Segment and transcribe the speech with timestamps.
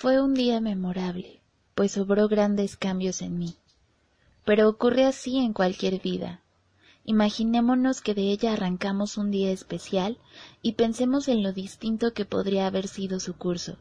[0.00, 1.40] Fue un día memorable,
[1.74, 3.56] pues obró grandes cambios en mí.
[4.44, 6.40] Pero ocurre así en cualquier vida.
[7.04, 10.16] Imaginémonos que de ella arrancamos un día especial
[10.62, 13.76] y pensemos en lo distinto que podría haber sido su curso.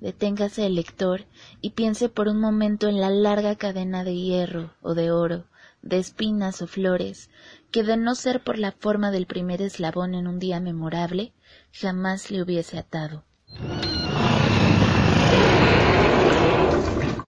[0.00, 1.26] Deténgase el lector
[1.60, 5.44] y piense por un momento en la larga cadena de hierro o de oro,
[5.82, 7.28] de espinas o flores,
[7.70, 11.34] que de no ser por la forma del primer eslabón en un día memorable,
[11.70, 13.24] jamás le hubiese atado.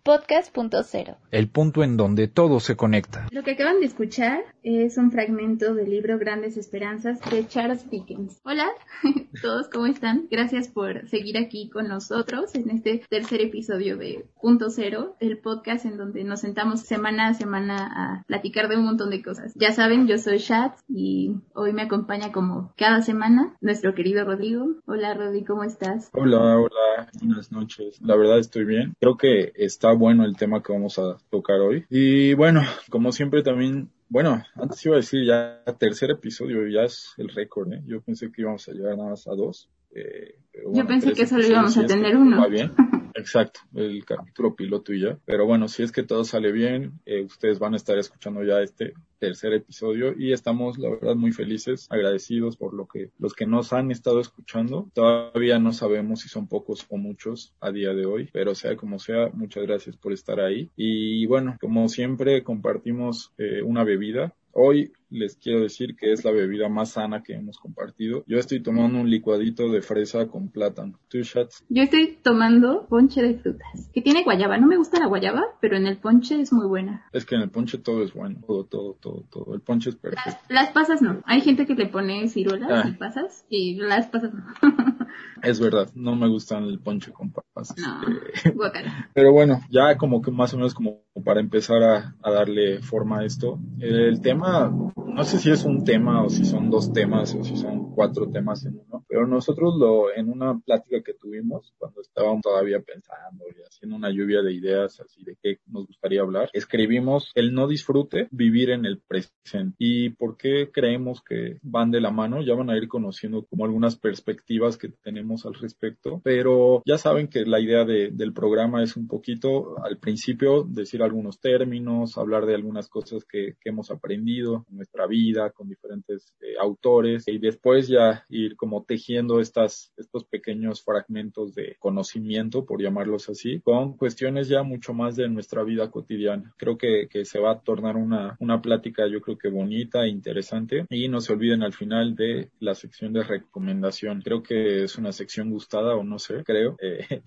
[0.04, 3.28] Podcast.0 El punto en donde todo se conecta.
[3.30, 8.40] Lo que acaban de escuchar es un fragmento del libro Grandes Esperanzas de Charles Dickens.
[8.42, 8.66] Hola,
[9.42, 10.26] todos, ¿cómo están?
[10.28, 15.84] Gracias por seguir aquí con nosotros en este tercer episodio de Punto Cero, el podcast
[15.86, 19.52] en donde nos sentamos semana a semana a platicar de un montón de cosas.
[19.54, 24.66] Ya saben, yo soy Chat y hoy me acompaña como cada semana nuestro querido Rodrigo.
[24.86, 26.10] Hola, Rodrigo, ¿cómo estás?
[26.12, 28.00] Hola, hola, buenas noches.
[28.02, 28.94] La verdad estoy bien.
[28.98, 31.84] Creo que está bueno el tema que vamos a tocar hoy.
[31.90, 37.14] Y bueno, como siempre también, bueno, antes iba a decir ya tercer episodio, ya es
[37.18, 37.82] el récord, ¿eh?
[37.86, 39.68] Yo pensé que íbamos a llegar nada más a dos.
[39.94, 40.36] Eh,
[40.72, 42.40] Yo pensé que solo íbamos a tener uno.
[42.40, 42.72] Va bien.
[43.22, 45.16] Exacto, el capítulo piloto y ya.
[45.24, 48.60] Pero bueno, si es que todo sale bien, eh, ustedes van a estar escuchando ya
[48.60, 53.46] este tercer episodio y estamos, la verdad, muy felices, agradecidos por lo que los que
[53.46, 54.90] nos han estado escuchando.
[54.92, 58.98] Todavía no sabemos si son pocos o muchos a día de hoy, pero sea como
[58.98, 60.72] sea, muchas gracias por estar ahí.
[60.74, 64.34] Y bueno, como siempre, compartimos eh, una bebida.
[64.52, 68.24] Hoy les quiero decir que es la bebida más sana que hemos compartido.
[68.26, 70.98] Yo estoy tomando un licuadito de fresa con plátano.
[71.08, 71.64] ¿Tú, Shats?
[71.68, 74.56] Yo estoy tomando ponche de frutas, que tiene guayaba.
[74.56, 77.04] No me gusta la guayaba, pero en el ponche es muy buena.
[77.12, 78.40] Es que en el ponche todo es bueno.
[78.46, 79.54] Todo, todo, todo, todo.
[79.54, 80.30] El ponche es perfecto.
[80.48, 81.20] Las, las pasas no.
[81.26, 82.88] Hay gente que le pone ciruelas Ah.
[82.88, 84.44] y pasas, y las pasas no.
[85.42, 87.74] Es verdad, no me gustan el ponche con papas.
[87.76, 88.00] No.
[88.54, 89.10] Guacala.
[89.12, 93.18] Pero bueno, ya como que más o menos como para empezar a, a darle forma
[93.20, 93.58] a esto.
[93.78, 97.44] El tema, uma no sé si es un tema o si son dos temas o
[97.44, 102.00] si son cuatro temas en uno, pero nosotros lo, en una plática que tuvimos cuando
[102.00, 106.48] estábamos todavía pensando y haciendo una lluvia de ideas así de qué nos gustaría hablar,
[106.52, 109.74] escribimos el no disfrute, vivir en el presente.
[109.78, 112.42] ¿Y por qué creemos que van de la mano?
[112.42, 117.28] Ya van a ir conociendo como algunas perspectivas que tenemos al respecto, pero ya saben
[117.28, 122.46] que la idea de- del programa es un poquito al principio decir algunos términos, hablar
[122.46, 127.38] de algunas cosas que, que hemos aprendido en nuestra vida con diferentes eh, autores y
[127.38, 133.96] después ya ir como tejiendo estas, estos pequeños fragmentos de conocimiento, por llamarlos así, con
[133.96, 136.54] cuestiones ya mucho más de nuestra vida cotidiana.
[136.56, 140.08] Creo que, que se va a tornar una, una plática yo creo que bonita e
[140.08, 144.22] interesante y no se olviden al final de la sección de recomendación.
[144.22, 146.76] Creo que es una sección gustada o no sé, creo.
[146.84, 147.22] Eh,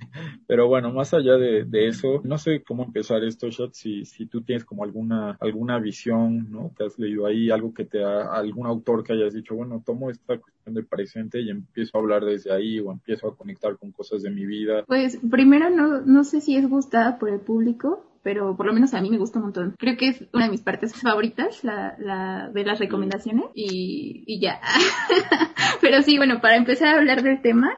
[0.48, 4.26] pero bueno, más allá de, de eso, no sé cómo empezar esto, Shot, si, si
[4.26, 6.74] tú tienes como alguna, alguna visión, ¿no?
[6.78, 10.10] Que has leído ahí, algo que te ha, algún autor que hayas dicho, bueno, tomo
[10.10, 13.92] esta cuestión del presente y empiezo a hablar desde ahí o empiezo a conectar con
[13.92, 14.84] cosas de mi vida.
[14.88, 18.96] Pues primero no, no sé si es gustada por el público, pero por lo menos
[18.96, 19.76] a mí me gusta un montón.
[19.78, 24.40] Creo que es una de mis partes favoritas, la, la de las recomendaciones y, y
[24.40, 24.60] ya.
[25.82, 27.78] pero sí, bueno, para empezar a hablar del tema,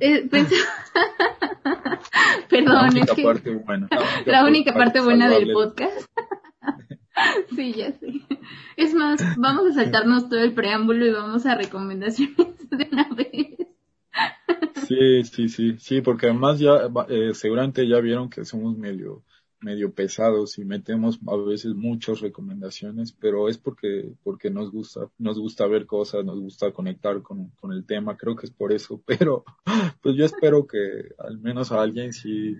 [0.00, 0.48] eh, la
[2.48, 3.88] perdón, es única que parte buena.
[4.26, 6.10] la única parte buena del podcast.
[7.54, 8.22] sí, ya sé.
[8.76, 12.36] Es más, vamos a saltarnos todo el preámbulo y vamos a recomendaciones
[12.70, 13.56] de una vez.
[14.86, 19.22] Sí, sí, sí, sí, porque además ya eh, seguramente ya vieron que somos medio
[19.64, 25.38] medio pesados y metemos a veces muchas recomendaciones, pero es porque porque nos gusta, nos
[25.38, 29.00] gusta ver cosas, nos gusta conectar con, con el tema, creo que es por eso,
[29.06, 29.44] pero
[30.02, 30.78] pues yo espero que
[31.18, 32.56] al menos a alguien si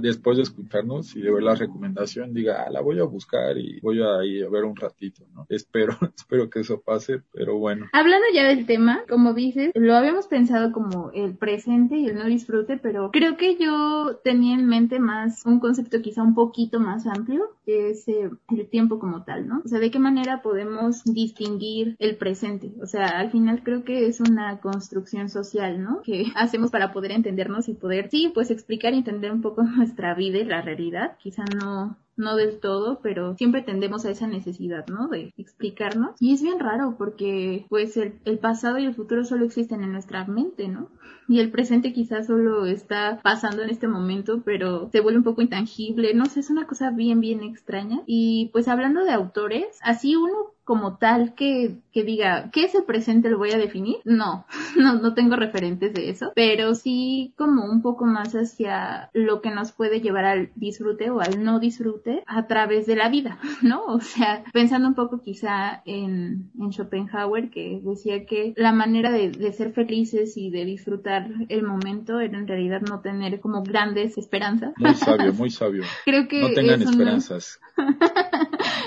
[0.00, 3.80] después de escucharnos y de ver la recomendación diga, ah, la voy a buscar y
[3.80, 5.46] voy a ir a ver un ratito, ¿no?
[5.66, 7.86] Espero, espero que eso pase, pero bueno.
[7.92, 12.26] Hablando ya del tema, como dices, lo habíamos pensado como el presente y el no
[12.26, 17.06] disfrute, pero creo que yo tenía en mente más un concepto quizá un poquito más
[17.06, 19.62] amplio, que es el tiempo como tal, ¿no?
[19.64, 22.72] O sea, de qué manera podemos distinguir el presente.
[22.80, 26.02] O sea, al final creo que es una construcción social, ¿no?
[26.02, 30.14] Que hacemos para poder entendernos y poder, sí, pues explicar y entender un poco nuestra
[30.14, 31.16] vida y la realidad.
[31.18, 35.08] Quizá no no del todo, pero siempre tendemos a esa necesidad, ¿no?
[35.08, 36.16] De explicarnos.
[36.20, 39.92] Y es bien raro porque pues el, el pasado y el futuro solo existen en
[39.92, 40.90] nuestra mente, ¿no?
[41.28, 45.42] Y el presente quizás solo está pasando en este momento, pero se vuelve un poco
[45.42, 48.02] intangible, no sé, es una cosa bien, bien extraña.
[48.06, 52.82] Y pues hablando de autores, así uno como tal que, que diga, ¿qué es el
[52.82, 53.30] presente?
[53.30, 53.98] ¿Lo voy a definir?
[54.04, 54.44] No,
[54.76, 59.50] no, no tengo referentes de eso, pero sí como un poco más hacia lo que
[59.52, 63.84] nos puede llevar al disfrute o al no disfrute a través de la vida, ¿no?
[63.86, 69.30] O sea, pensando un poco quizá en, en Schopenhauer que decía que la manera de,
[69.30, 74.18] de ser felices y de disfrutar el momento era en realidad no tener como grandes
[74.18, 74.74] esperanzas.
[74.78, 75.84] Muy sabio, muy sabio.
[76.04, 77.60] Creo que no tengan esperanzas.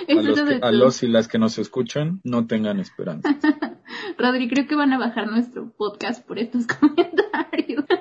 [0.08, 3.36] es A los, que- a los y las que nos escuchan, no tengan esperanzas.
[4.18, 7.86] Rodri, creo que van a bajar nuestro podcast por estos comentarios.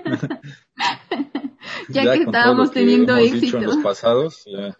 [1.90, 3.44] Ya que estábamos que teniendo hemos éxito.
[3.44, 4.74] dicho en los pasados, ya.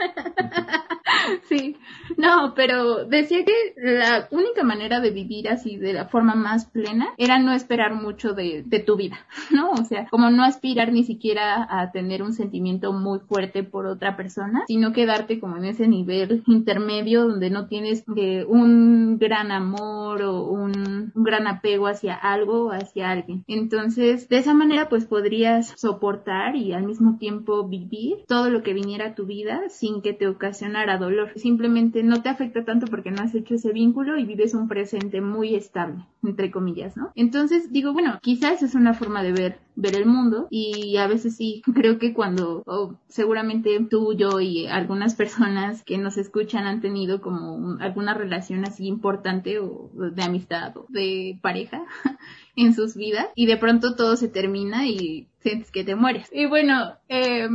[1.49, 1.77] Sí,
[2.17, 7.09] no, pero decía que la única manera de vivir así de la forma más plena
[7.19, 9.19] era no esperar mucho de, de tu vida,
[9.51, 9.71] ¿no?
[9.71, 14.17] O sea, como no aspirar ni siquiera a tener un sentimiento muy fuerte por otra
[14.17, 18.78] persona, sino quedarte como en ese nivel intermedio donde no tienes eh, un
[19.19, 23.45] gran amor o un, un gran apego hacia algo o hacia alguien.
[23.47, 28.75] Entonces, de esa manera pues podrías soportar y al mismo tiempo vivir todo lo que
[28.75, 31.33] viniera a tu vida sin que te ocasionara dolor.
[31.37, 35.21] Simplemente no te afecta tanto porque no has hecho ese vínculo y vives un presente
[35.21, 37.11] muy estable, entre comillas, ¿no?
[37.15, 40.47] Entonces digo, bueno, quizás es una forma de ver ver el mundo.
[40.51, 45.99] Y a veces sí creo que cuando o seguramente tú, yo y algunas personas que
[45.99, 51.39] nos escuchan han tenido como un- alguna relación así importante o de amistad o de
[51.43, 51.85] pareja
[52.59, 56.29] en sus vidas y de pronto todo se termina y sientes que te mueres.
[56.33, 57.49] Y bueno, eh,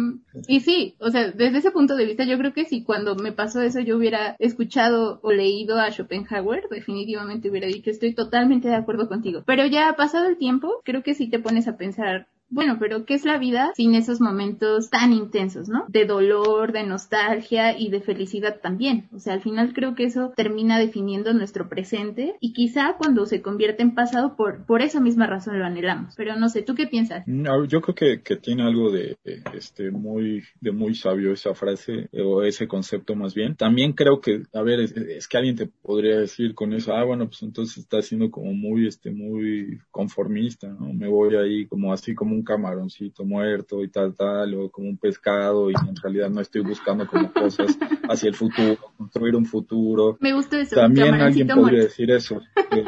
[0.47, 3.31] y sí, o sea, desde ese punto de vista yo creo que si cuando me
[3.31, 8.75] pasó eso yo hubiera escuchado o leído a Schopenhauer, definitivamente hubiera dicho estoy totalmente de
[8.75, 9.43] acuerdo contigo.
[9.45, 13.05] Pero ya ha pasado el tiempo, creo que si te pones a pensar bueno, pero
[13.05, 15.85] ¿qué es la vida sin esos momentos tan intensos, ¿no?
[15.87, 19.09] De dolor, de nostalgia y de felicidad también.
[19.11, 23.41] O sea, al final creo que eso termina definiendo nuestro presente y quizá cuando se
[23.41, 26.13] convierte en pasado por, por esa misma razón lo anhelamos.
[26.15, 27.23] Pero no sé, ¿tú qué piensas?
[27.27, 31.53] No, Yo creo que, que tiene algo de eh, este muy de muy sabio esa
[31.55, 33.55] frase o ese concepto más bien.
[33.55, 37.03] También creo que a ver es, es que alguien te podría decir con eso ah
[37.03, 41.93] bueno pues entonces está siendo como muy este muy conformista no me voy ahí como
[41.93, 46.29] así como un camaroncito muerto y tal tal o como un pescado y en realidad
[46.29, 47.77] no estoy buscando como cosas
[48.09, 50.17] hacia el futuro construir un futuro.
[50.19, 50.75] Me gustó eso.
[50.75, 51.83] También alguien podría muerto.
[51.83, 52.41] decir eso
[52.71, 52.85] eh,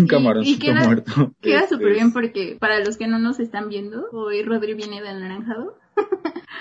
[0.00, 1.32] un camaroncito queda- muerto.
[1.40, 5.00] Queda Este, súper bien porque para los que no nos están viendo, hoy Rodri viene
[5.02, 5.76] de anaranjado.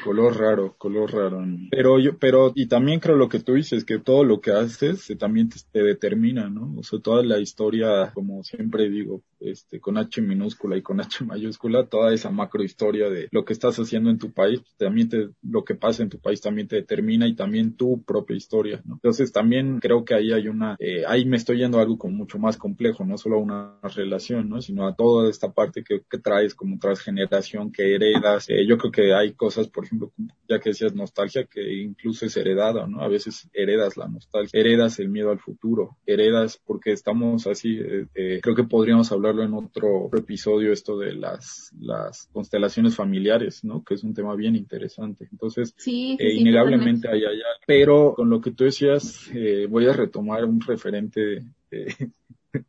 [0.06, 1.44] Color raro, color raro.
[1.72, 5.10] Pero yo, pero, y también creo lo que tú dices, que todo lo que haces
[5.10, 6.76] eh, también te, te determina, ¿no?
[6.78, 11.24] O sea, toda la historia, como siempre digo, este, con H minúscula y con H
[11.24, 15.30] mayúscula, toda esa macro historia de lo que estás haciendo en tu país, también te,
[15.42, 18.96] lo que pasa en tu país también te determina y también tu propia historia, ¿no?
[18.96, 22.16] Entonces también creo que ahí hay una, eh, ahí me estoy yendo a algo como
[22.16, 24.62] mucho más complejo, no solo a una relación, ¿no?
[24.62, 28.50] Sino a toda esta parte que, que traes como transgeneración, que heredas.
[28.50, 30.12] Eh, yo creo que hay cosas, por ejemplo,
[30.50, 33.02] ya que decías nostalgia, que incluso es heredada, ¿no?
[33.02, 38.08] A veces heredas la nostalgia, heredas el miedo al futuro, heredas porque estamos así, eh,
[38.16, 43.84] eh, creo que podríamos hablarlo en otro episodio, esto de las, las constelaciones familiares, ¿no?
[43.84, 45.28] Que es un tema bien interesante.
[45.32, 47.46] Entonces, Sí, sí, eh, sí, innegablemente hay allá.
[47.66, 51.44] Pero con lo que tú decías, eh, voy a retomar un referente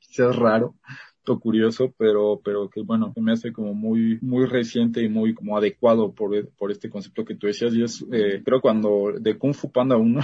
[0.00, 0.74] quizás raro
[1.32, 5.34] o curioso, pero, pero que bueno, que me hace como muy, muy reciente y muy
[5.34, 7.74] como adecuado por, por este concepto que tú decías.
[7.74, 10.20] Y es, eh, creo cuando de Kung Fu Panda 1,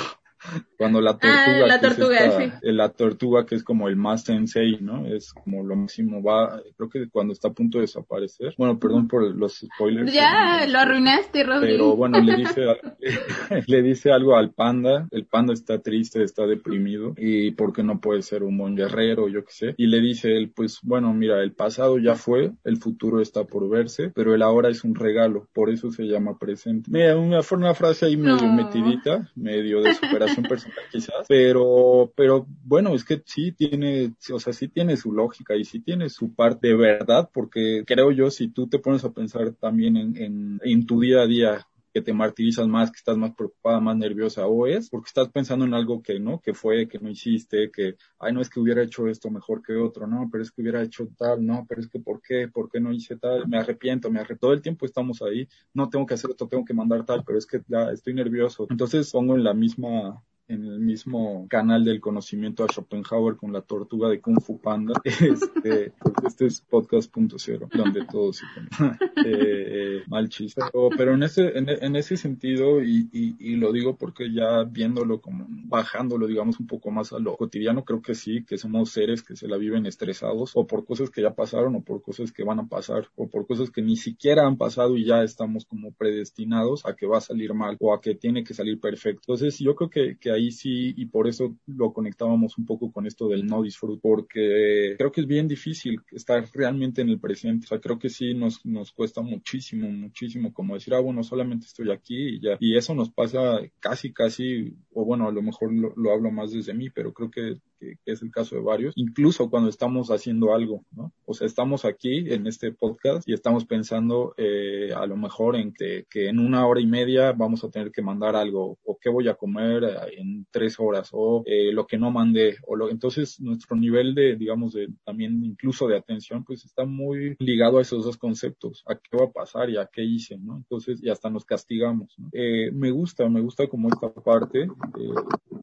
[0.76, 2.52] cuando la tortuga, Ah, la que es tortuga, esta- sí.
[2.62, 5.06] eh, la tortuga que es como el más sensei, ¿no?
[5.06, 8.54] Es como lo máximo, va, creo que cuando está a punto de desaparecer.
[8.58, 10.12] Bueno, perdón por los spoilers.
[10.12, 11.72] Ya, eh, lo arruinaste, Rodri.
[11.72, 12.66] pero bueno, le dice,
[13.66, 18.22] le dice algo al panda, el panda está triste, está deprimido y porque no puede
[18.22, 19.75] ser un buen guerrero, yo qué sé.
[19.76, 23.68] Y le dice él, pues bueno, mira, el pasado ya fue, el futuro está por
[23.68, 26.90] verse, pero el ahora es un regalo, por eso se llama presente.
[26.90, 28.52] Mira, una, fue una frase ahí medio No.
[28.52, 34.52] metidita, medio de superación personal quizás, pero, pero bueno, es que sí tiene, o sea,
[34.52, 38.48] sí tiene su lógica y sí tiene su parte de verdad, porque creo yo, si
[38.48, 42.12] tú te pones a pensar también en, en, en tu día a día, que te
[42.12, 46.02] martirizas más, que estás más preocupada, más nerviosa, o es porque estás pensando en algo
[46.02, 49.30] que no, que fue, que no hiciste, que, ay, no es que hubiera hecho esto
[49.30, 52.22] mejor que otro, no, pero es que hubiera hecho tal, no, pero es que ¿por
[52.22, 52.49] qué?
[52.49, 53.46] ¿Por qué no hice tal?
[53.49, 54.46] Me arrepiento, me arrepiento.
[54.46, 57.38] Todo el tiempo estamos ahí, no tengo que hacer esto, tengo que mandar tal, pero
[57.38, 58.66] es que ya estoy nervioso.
[58.70, 60.22] Entonces pongo en la misma
[60.52, 64.94] en el mismo canal del conocimiento a Schopenhauer con la tortuga de Kung Fu Panda.
[65.32, 65.92] Este,
[66.26, 68.68] este es podcast.0, donde todo se pone.
[69.26, 70.61] eh, mal chiste.
[70.97, 75.47] Pero, en ese, en, ese sentido, y, y, y lo digo porque ya viéndolo como
[75.49, 79.37] bajándolo, digamos, un poco más a lo cotidiano, creo que sí, que somos seres que
[79.37, 82.61] se la viven estresados o por cosas que ya pasaron o por cosas que van
[82.61, 86.85] a pasar o por cosas que ni siquiera han pasado y ya estamos como predestinados
[86.85, 89.23] a que va a salir mal o a que tiene que salir perfecto.
[89.23, 93.06] Entonces yo creo que, que ahí sí y por eso lo conectábamos un poco con
[93.06, 97.66] esto del no disfrute porque creo que es bien difícil estar realmente en el presente.
[97.66, 101.66] O sea, creo que sí nos, nos cuesta muchísimo, muchísimo como decir, ah, bueno, solamente
[101.66, 102.56] estoy aquí y ya.
[102.61, 106.52] Y eso nos pasa casi, casi, o bueno, a lo mejor lo, lo hablo más
[106.52, 107.58] desde mí, pero creo que
[108.04, 111.12] que, es el caso de varios, incluso cuando estamos haciendo algo, ¿no?
[111.24, 115.72] O sea, estamos aquí en este podcast y estamos pensando eh, a lo mejor en
[115.72, 119.08] que, que, en una hora y media vamos a tener que mandar algo, o qué
[119.08, 122.90] voy a comer eh, en tres horas, o eh, lo que no mandé, o lo,
[122.90, 127.82] entonces nuestro nivel de, digamos, de también incluso de atención, pues está muy ligado a
[127.82, 130.56] esos dos conceptos, a qué va a pasar y a qué hice, ¿no?
[130.56, 132.28] Entonces, y hasta nos castigamos, ¿no?
[132.32, 134.68] Eh, me gusta, me gusta como esta parte,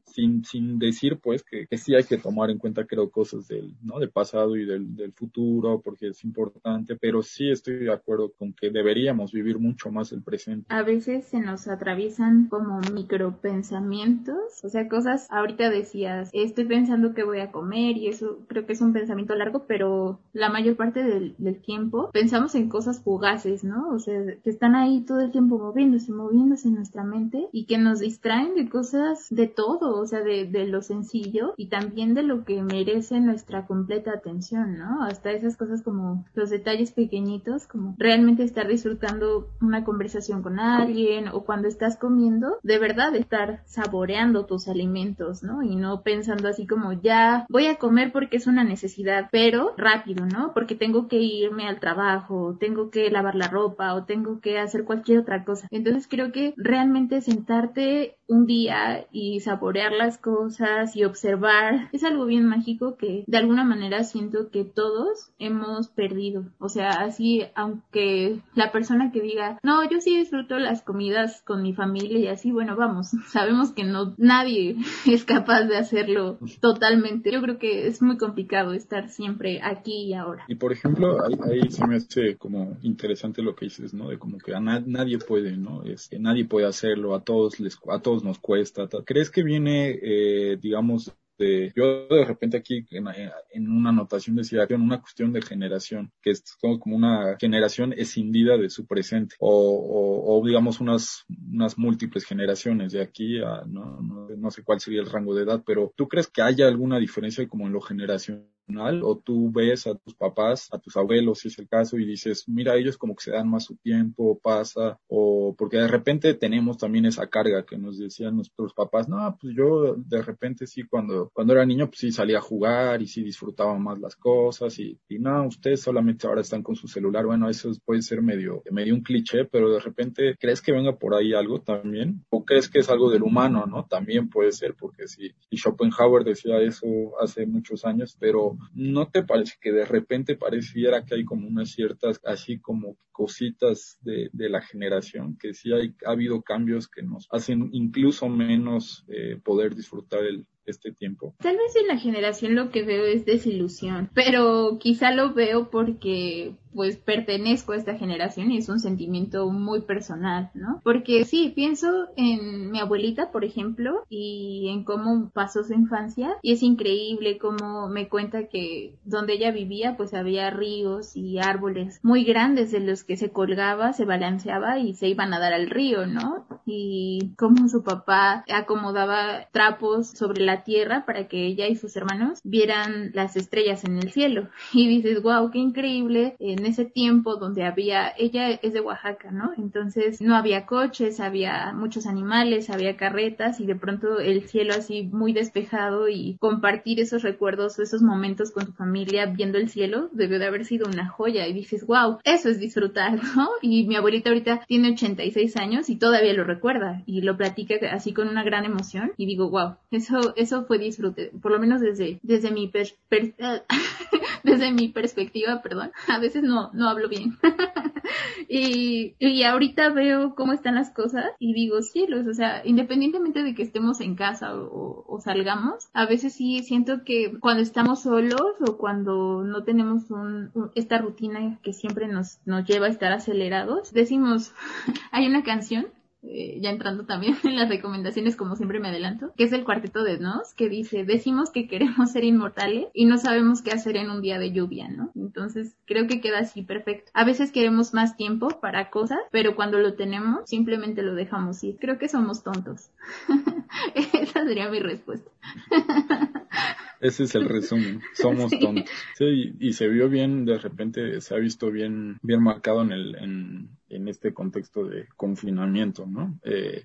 [0.06, 3.72] sin, sin decir pues que, que sí hay que tomar en cuenta, creo, cosas del,
[3.84, 4.00] ¿no?
[4.00, 8.52] del pasado y del, del, futuro, porque es importante, pero sí estoy de acuerdo con
[8.52, 10.66] que deberíamos vivir mucho más el presente.
[10.70, 17.22] A veces se nos atraviesan como micropensamientos, o sea, cosas, ahorita decías, estoy pensando que
[17.22, 21.04] voy a comer y eso creo que es un pensamiento largo, pero la mayor parte
[21.04, 23.88] del, del tiempo pensamos en cosas fugaces, ¿no?
[23.90, 27.78] O sea, que están ahí todo el tiempo moviéndose, moviéndose en nuestra mente y que
[27.78, 32.22] nos distraen de cosas de todo, o sea, de, de lo sencillo y también de
[32.22, 35.04] lo que merece nuestra completa atención, ¿no?
[35.04, 41.28] Hasta esas cosas como los detalles pequeñitos, como realmente estar disfrutando una conversación con alguien
[41.28, 45.62] o cuando estás comiendo, de verdad estar saboreando tus alimentos, ¿no?
[45.62, 50.24] Y no pensando así como ya voy a comer porque es una necesidad, pero rápido,
[50.24, 50.54] ¿no?
[50.54, 54.84] Porque tengo que irme al trabajo, tengo que lavar la ropa o tengo que hacer
[54.84, 55.68] cualquier otra cosa.
[55.70, 62.26] Entonces creo que realmente sentarte un día y saborear las cosas y observar es algo
[62.26, 66.44] bien mágico que de alguna manera siento que todos hemos perdido.
[66.58, 71.62] O sea, así, aunque la persona que diga, no, yo sí disfruto las comidas con
[71.62, 77.32] mi familia y así, bueno, vamos, sabemos que no, nadie es capaz de hacerlo totalmente.
[77.32, 80.44] Yo creo que es muy complicado estar siempre aquí y ahora.
[80.48, 84.08] Y por ejemplo, ahí, ahí se me hace como interesante lo que dices, ¿no?
[84.08, 85.82] De como que a na nadie puede, ¿no?
[85.84, 88.88] Es que nadie puede hacerlo, a todos les, a todos nos cuesta.
[89.04, 94.82] ¿Crees que viene, eh, digamos, este, yo de repente aquí en, una anotación decía en
[94.82, 100.38] una cuestión de generación, que es como una generación escindida de su presente, o, o,
[100.38, 105.00] o digamos unas, unas múltiples generaciones de aquí a, no, no, no sé cuál sería
[105.00, 108.46] el rango de edad, pero ¿tú crees que haya alguna diferencia como en lo generacional?
[108.78, 112.44] O tú ves a tus papás, a tus abuelos, si es el caso, y dices,
[112.48, 116.78] mira, ellos como que se dan más su tiempo, pasa, o porque de repente tenemos
[116.78, 121.30] también esa carga que nos decían nuestros papás, no, pues yo de repente sí, cuando,
[121.32, 124.98] cuando era niño, pues sí salía a jugar y sí disfrutaba más las cosas, y,
[125.08, 128.94] y no, ustedes solamente ahora están con su celular, bueno, eso puede ser medio, medio
[128.94, 132.24] un cliché, pero de repente, ¿crees que venga por ahí algo también?
[132.30, 133.86] ¿O crees que es algo del humano, no?
[133.86, 136.86] También puede ser, porque sí, y Schopenhauer decía eso
[137.20, 141.70] hace muchos años, pero ¿no te parece que de repente pareciera que hay como unas
[141.70, 147.02] ciertas, así como cositas de, de la generación, que sí hay, ha habido cambios que
[147.02, 151.34] nos hacen incluso menos eh, poder disfrutar el, este tiempo.
[151.38, 156.54] Tal vez en la generación lo que veo es desilusión, pero quizá lo veo porque
[156.72, 160.80] pues pertenezco a esta generación y es un sentimiento muy personal, ¿no?
[160.84, 166.52] Porque sí, pienso en mi abuelita, por ejemplo, y en cómo pasó su infancia y
[166.52, 172.24] es increíble cómo me cuenta que donde ella vivía pues había ríos y árboles muy
[172.24, 176.06] grandes de los que se colgaba, se balanceaba y se iban a dar al río,
[176.06, 176.46] ¿no?
[176.66, 182.40] Y cómo su papá acomodaba trapos sobre la tierra para que ella y sus hermanos
[182.44, 184.48] vieran las estrellas en el cielo.
[184.80, 189.52] Y dices, wow, qué increíble en ese tiempo donde había, ella es de Oaxaca, ¿no?
[189.58, 195.02] Entonces no había coches, había muchos animales, había carretas y de pronto el cielo así
[195.12, 200.38] muy despejado y compartir esos recuerdos, esos momentos con tu familia viendo el cielo debió
[200.38, 203.48] de haber sido una joya y dices, wow, eso es disfrutar, ¿no?
[203.62, 208.12] Y mi abuelita ahorita tiene 86 años y todavía lo recuerda y lo platica así
[208.12, 212.18] con una gran emoción y digo, wow, eso, eso fue disfrute, por lo menos desde,
[212.22, 212.70] desde mi
[214.42, 217.38] desde mi perspectiva, perdón, a veces no, no hablo bien.
[218.48, 223.54] y, y ahorita veo cómo están las cosas y digo, cielos, o sea, independientemente de
[223.54, 228.54] que estemos en casa o, o salgamos, a veces sí siento que cuando estamos solos
[228.66, 233.92] o cuando no tenemos un, esta rutina que siempre nos, nos lleva a estar acelerados,
[233.92, 234.52] decimos,
[235.12, 235.86] hay una canción
[236.22, 240.04] eh, ya entrando también en las recomendaciones, como siempre me adelanto, que es el cuarteto
[240.04, 244.10] de Nos, que dice, decimos que queremos ser inmortales y no sabemos qué hacer en
[244.10, 245.10] un día de lluvia, ¿no?
[245.14, 247.10] Entonces, creo que queda así perfecto.
[247.14, 251.76] A veces queremos más tiempo para cosas, pero cuando lo tenemos, simplemente lo dejamos ir.
[251.80, 252.90] Creo que somos tontos.
[253.94, 255.30] Esa sería mi respuesta.
[257.00, 258.00] Ese es el resumen.
[258.14, 258.90] Somos tontos.
[259.16, 263.14] Sí, y, se vio bien, de repente se ha visto bien, bien marcado en el,
[263.16, 266.38] en, en este contexto de confinamiento, ¿no?
[266.44, 266.84] Eh,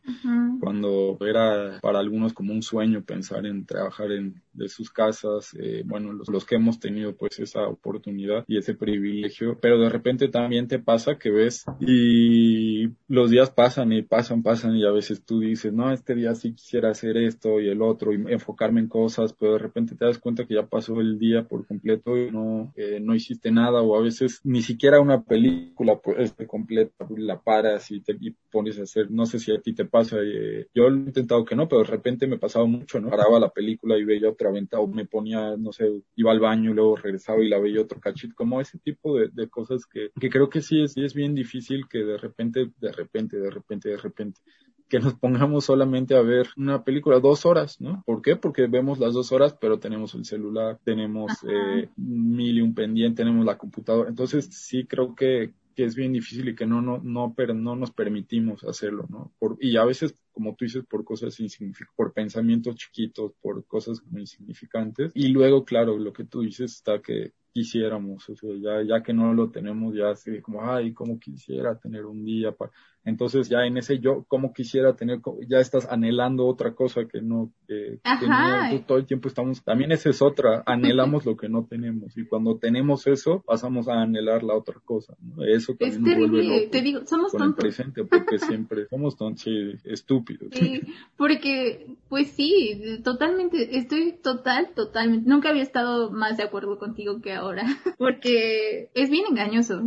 [0.60, 5.84] Cuando era para algunos como un sueño pensar en trabajar en de sus casas, eh,
[5.86, 10.30] bueno, los, los, que hemos tenido pues esa oportunidad y ese privilegio, pero de repente
[10.30, 15.24] también te pasa que ves y los días pasan y pasan, pasan y a veces
[15.26, 18.88] tú dices, no, este día sí quisiera hacer esto y el otro y enfocarme en
[18.88, 22.32] cosas, pero de repente te das cuenta que ya pasó el día por completo y
[22.32, 27.42] no, eh, no hiciste nada o a veces ni siquiera una película pues, completa la
[27.42, 28.18] paras y te
[28.52, 31.56] pones a hacer, no sé si a ti te pasa, eh, yo he intentado que
[31.56, 33.10] no, pero de repente me pasaba mucho, ¿no?
[33.10, 36.72] Paraba la película y veía otra venta o me ponía, no sé, iba al baño
[36.72, 40.10] y luego regresaba y la veía otro cachito, como ese tipo de, de cosas que,
[40.20, 43.50] que creo que sí es, sí es bien difícil que de repente, de repente, de
[43.50, 44.42] repente, de repente
[44.88, 48.04] que nos pongamos solamente a ver una película dos horas, ¿no?
[48.06, 48.36] ¿Por qué?
[48.36, 53.24] Porque vemos las dos horas, pero tenemos el celular, tenemos eh, mil y un pendiente,
[53.24, 54.10] tenemos la computadora.
[54.10, 57.76] Entonces sí creo que, que es bien difícil y que no, no, no, pero no
[57.76, 59.32] nos permitimos hacerlo, ¿no?
[59.40, 64.04] Por, y a veces, como tú dices, por cosas insignificantes, por pensamientos chiquitos, por cosas
[64.06, 65.12] muy insignificantes.
[65.16, 69.14] Y luego, claro, lo que tú dices está que quisiéramos, o sea, ya, ya que
[69.14, 72.72] no lo tenemos, ya así como, ay, cómo quisiera tener un día para,
[73.06, 77.52] entonces ya en ese yo, como quisiera tener, ya estás anhelando otra cosa que no,
[77.68, 82.18] que, no, todo el tiempo estamos, también esa es otra, anhelamos lo que no tenemos
[82.18, 85.16] y cuando tenemos eso pasamos a anhelar la otra cosa,
[85.48, 87.64] eso también es terrible, te digo, somos con tontos.
[87.64, 89.46] El presente porque siempre somos tontos,
[89.84, 90.50] estúpidos.
[90.52, 90.82] Sí,
[91.16, 97.34] porque, pues sí, totalmente, estoy total, totalmente, nunca había estado más de acuerdo contigo que
[97.34, 97.64] ahora,
[98.00, 99.84] porque es bien engañoso.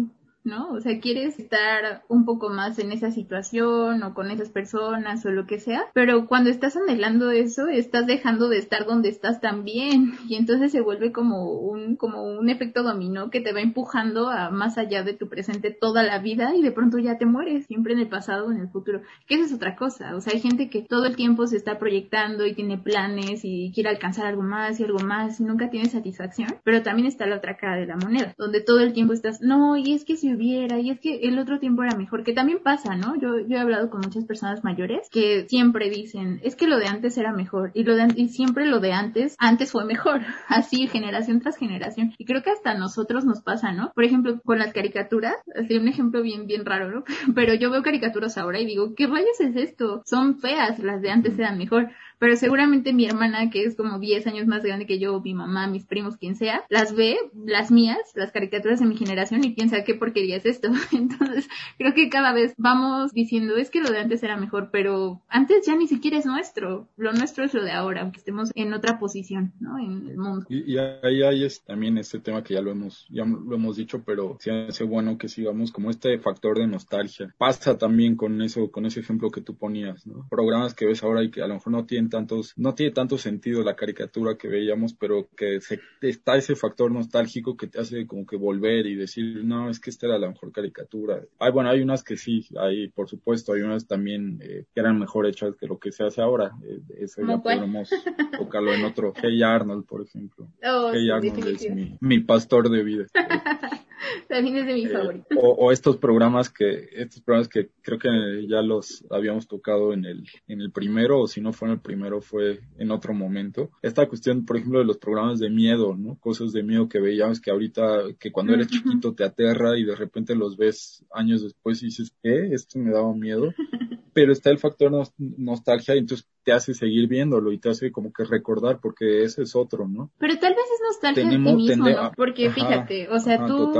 [0.49, 0.71] ¿No?
[0.73, 5.31] O sea, quieres estar un poco más en esa situación o con esas personas o
[5.31, 10.15] lo que sea, pero cuando estás anhelando eso, estás dejando de estar donde estás también
[10.29, 14.51] y entonces se vuelve como un como un efecto dominó que te va empujando a
[14.51, 17.93] más allá de tu presente toda la vida y de pronto ya te mueres, siempre
[17.93, 20.41] en el pasado o en el futuro, que esa es otra cosa, o sea, hay
[20.41, 24.43] gente que todo el tiempo se está proyectando y tiene planes y quiere alcanzar algo
[24.43, 27.87] más y algo más y nunca tiene satisfacción, pero también está la otra cara de
[27.87, 31.21] la moneda, donde todo el tiempo estás, no, y es que si y es que
[31.23, 33.17] el otro tiempo era mejor, que también pasa, ¿no?
[33.17, 36.87] Yo, yo he hablado con muchas personas mayores que siempre dicen, es que lo de
[36.87, 40.87] antes era mejor, y lo de y siempre lo de antes, antes fue mejor, así
[40.87, 43.93] generación tras generación, y creo que hasta a nosotros nos pasa, ¿no?
[43.95, 47.05] Por ejemplo, con las caricaturas, así un ejemplo bien, bien raro, ¿no?
[47.35, 50.03] Pero yo veo caricaturas ahora y digo, ¿qué rayos es esto?
[50.05, 54.27] Son feas, las de antes eran mejor pero seguramente mi hermana, que es como 10
[54.27, 57.99] años más grande que yo, mi mamá, mis primos, quien sea, las ve, las mías,
[58.15, 60.69] las caricaturas de mi generación y piensa qué porquería es esto.
[60.93, 65.23] Entonces, creo que cada vez vamos diciendo, es que lo de antes era mejor, pero
[65.29, 66.89] antes ya ni siquiera es nuestro.
[66.97, 69.79] Lo nuestro es lo de ahora, aunque estemos en otra posición, ¿no?
[69.79, 70.47] En el mundo.
[70.49, 74.03] Y, ahí hay es también este tema que ya lo hemos, ya lo hemos dicho,
[74.05, 77.35] pero sí hace bueno que sigamos como este factor de nostalgia.
[77.39, 80.27] Pasa también con eso, con ese ejemplo que tú ponías, ¿no?
[80.29, 83.19] Programas que ves ahora y que a lo mejor no tienen tantos, no tiene tanto
[83.19, 88.07] sentido la caricatura que veíamos, pero que se, está ese factor nostálgico que te hace
[88.07, 91.21] como que volver y decir, no, es que esta era la mejor caricatura.
[91.39, 94.99] Hay, bueno, hay unas que sí, hay, por supuesto, hay unas también eh, que eran
[94.99, 96.53] mejor hechas que lo que se hace ahora.
[96.65, 97.91] Eh, eso ya podemos
[98.37, 99.13] tocarlo en otro.
[99.21, 100.49] Hey Arnold, por ejemplo.
[100.65, 103.07] Oh, hey Arnold es mi, mi pastor de vida.
[104.29, 105.27] También es de mi Eh, favorito.
[105.37, 108.09] o, o estos programas que, estos programas que creo que
[108.49, 111.81] ya los habíamos tocado en el, en el primero, o si no fue en el
[111.81, 113.71] primero, fue en otro momento.
[113.83, 116.17] Esta cuestión, por ejemplo, de los programas de miedo, ¿no?
[116.21, 119.95] Cosas de miedo que veíamos que ahorita, que cuando eres chiquito te aterra y de
[119.95, 122.49] repente los ves años después y dices, ¿qué?
[122.53, 123.53] Esto me daba miedo.
[124.15, 127.93] Pero está el factor nos- nostalgia y entonces te hace seguir viéndolo y te hace
[127.93, 130.11] como que recordar porque ese es otro, ¿no?
[130.19, 132.13] Pero tal vez es nostalgia de ti mismo, ¿no?
[132.17, 133.71] Porque fíjate, o sea, tú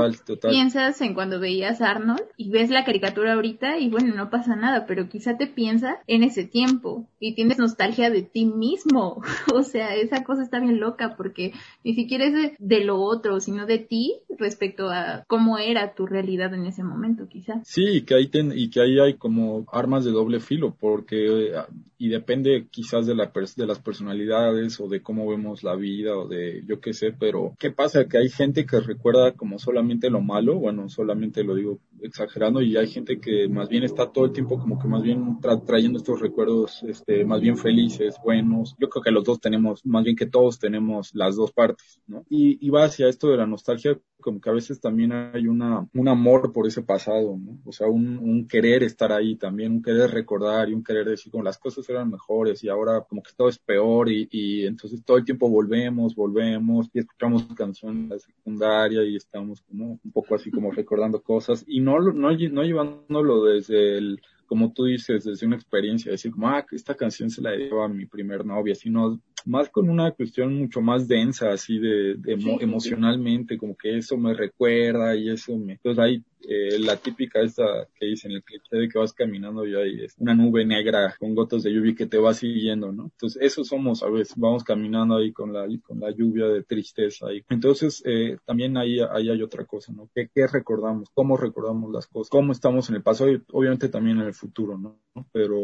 [0.47, 4.85] piensas en cuando veías Arnold y ves la caricatura ahorita y bueno, no pasa nada,
[4.85, 9.21] pero quizá te piensa en ese tiempo y tienes nostalgia de ti mismo.
[9.53, 13.65] o sea, esa cosa está bien loca porque ni siquiera es de, lo otro, sino
[13.65, 17.61] de ti respecto a cómo era tu realidad en ese momento, quizá.
[17.63, 21.53] Sí, que ahí y que ahí hay como armas de doble filo, porque
[22.01, 26.27] y depende quizás de la de las personalidades o de cómo vemos la vida o
[26.27, 28.07] de yo qué sé, pero ¿qué pasa?
[28.07, 32.77] Que hay gente que recuerda como solamente lo malo, bueno, solamente lo digo exagerando y
[32.77, 36.19] hay gente que más bien está todo el tiempo como que más bien trayendo estos
[36.19, 38.75] recuerdos este más bien felices, buenos.
[38.79, 42.23] Yo creo que los dos tenemos, más bien que todos tenemos las dos partes, ¿no?
[42.29, 45.87] Y, y va hacia esto de la nostalgia como que a veces también hay una,
[45.93, 47.57] un amor por ese pasado, ¿no?
[47.65, 51.31] O sea, un, un querer estar ahí también, un querer recordar y un querer decir
[51.31, 55.03] como las cosas eran mejores y ahora como que todo es peor y, y entonces
[55.05, 60.11] todo el tiempo volvemos, volvemos y escuchamos canciones de la secundaria y estamos como un
[60.11, 65.25] poco así como recordando cosas y no, no, no llevándolo desde el como tú dices,
[65.25, 68.73] desde una experiencia, decir como, ah, esta canción se la dio a mi primer novia,
[68.73, 72.17] sino más con una cuestión mucho más densa, así de,
[72.59, 75.73] emocionalmente, como que eso me recuerda y eso me...
[75.73, 79.75] Entonces ahí eh, la típica esta que dicen el cliché de que vas caminando y
[79.75, 83.03] hay es una nube negra con gotas de lluvia que te va siguiendo, ¿no?
[83.03, 87.33] Entonces eso somos a veces, vamos caminando ahí con la, con la lluvia de tristeza.
[87.33, 90.09] Y entonces eh, también ahí, ahí hay otra cosa, ¿no?
[90.15, 91.09] ¿Qué, ¿Qué recordamos?
[91.13, 92.29] ¿Cómo recordamos las cosas?
[92.29, 93.31] ¿Cómo estamos en el pasado?
[93.31, 94.97] Y obviamente también en el futuro, ¿no?
[95.33, 95.57] Pero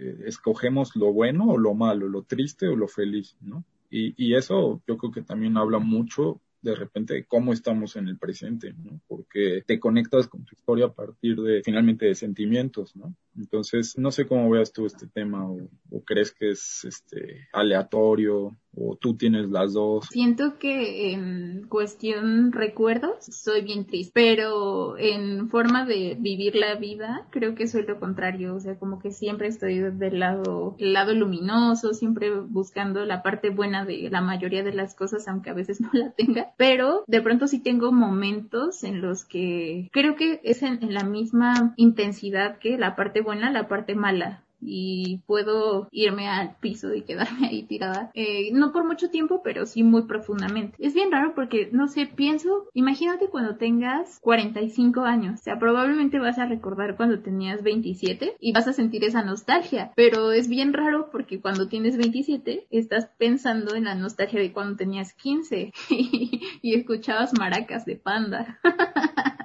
[0.00, 3.05] eh, escogemos lo bueno o lo malo, lo triste o lo feliz,
[3.40, 3.64] ¿no?
[3.90, 8.74] Y, eso yo creo que también habla mucho de repente cómo estamos en el presente,
[8.74, 9.00] ¿no?
[9.06, 13.14] Porque te conectas con tu historia a partir de finalmente de sentimientos, ¿no?
[13.36, 15.68] Entonces, no sé cómo veas tú este tema o,
[16.04, 20.06] crees que es este aleatorio o tú tienes las dos.
[20.10, 27.26] Siento que en cuestión recuerdos soy bien triste, pero en forma de vivir la vida
[27.30, 31.94] creo que soy lo contrario, o sea, como que siempre estoy del lado lado luminoso,
[31.94, 35.90] siempre buscando la parte buena de la mayoría de las cosas, aunque a veces no
[35.92, 40.92] la tenga, pero de pronto sí tengo momentos en los que creo que es en
[40.92, 46.94] la misma intensidad que la parte buena, la parte mala y puedo irme al piso
[46.94, 48.10] y quedarme ahí tirada.
[48.14, 50.76] Eh, no por mucho tiempo, pero sí muy profundamente.
[50.78, 55.40] Es bien raro porque, no sé, pienso, imagínate cuando tengas 45 años.
[55.40, 59.92] O sea, probablemente vas a recordar cuando tenías 27 y vas a sentir esa nostalgia.
[59.96, 64.76] Pero es bien raro porque cuando tienes 27 estás pensando en la nostalgia de cuando
[64.76, 68.58] tenías 15 y, y escuchabas maracas de panda.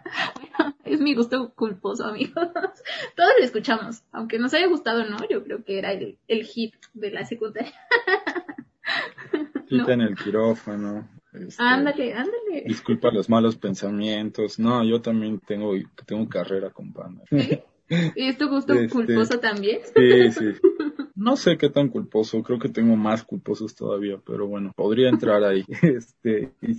[0.93, 2.34] es mi gusto culposo, amigos.
[3.15, 6.75] Todos lo escuchamos, aunque nos haya gustado no, yo creo que era el, el hit
[6.93, 7.73] de la secundaria.
[9.67, 11.08] Quita en el quirófano.
[11.34, 12.63] Este, ándale, ándale.
[12.67, 14.60] Disculpa los malos pensamientos.
[14.60, 15.73] No, yo también tengo,
[16.06, 17.23] tengo carrera con Panda.
[18.15, 19.80] ¿Y es tu gusto este, culposo también?
[19.95, 20.45] Sí, sí.
[21.15, 25.43] No sé qué tan culposo, creo que tengo más culposos todavía, pero bueno, podría entrar
[25.43, 25.63] ahí.
[25.82, 26.77] Este, y,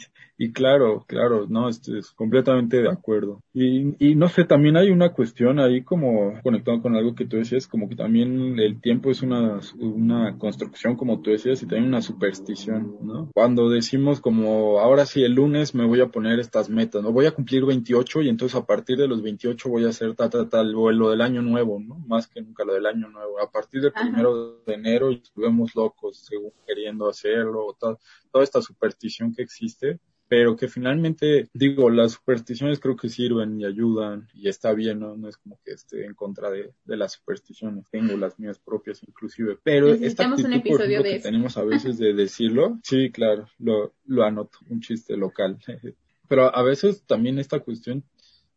[0.50, 3.42] claro, claro, no, estoy completamente de acuerdo.
[3.52, 7.36] Y, y no sé, también hay una cuestión ahí como conectado con algo que tú
[7.36, 11.88] decías, como que también el tiempo es una, una construcción, como tú decías, y también
[11.88, 13.30] una superstición, ¿no?
[13.34, 17.12] Cuando decimos como, ahora sí, el lunes me voy a poner estas metas, ¿no?
[17.12, 20.30] Voy a cumplir 28 y entonces a partir de los 28 voy a hacer tal,
[20.30, 21.98] tal, tal, o lo del año nuevo, ¿no?
[22.06, 23.40] Más que nunca lo del año nuevo.
[23.40, 27.98] A partir del primero de enero y estuvimos locos según queriendo hacerlo, toda,
[28.30, 29.98] toda esta superstición que existe,
[30.32, 35.14] pero que finalmente, digo, las supersticiones creo que sirven y ayudan y está bien, ¿no?
[35.14, 39.02] No es como que esté en contra de, de las supersticiones, tengo las mías propias
[39.06, 43.92] inclusive, pero esta actitud, por ejemplo, que tenemos a veces de decirlo, sí, claro, lo,
[44.06, 45.58] lo anoto, un chiste local.
[46.28, 48.02] pero a veces también esta cuestión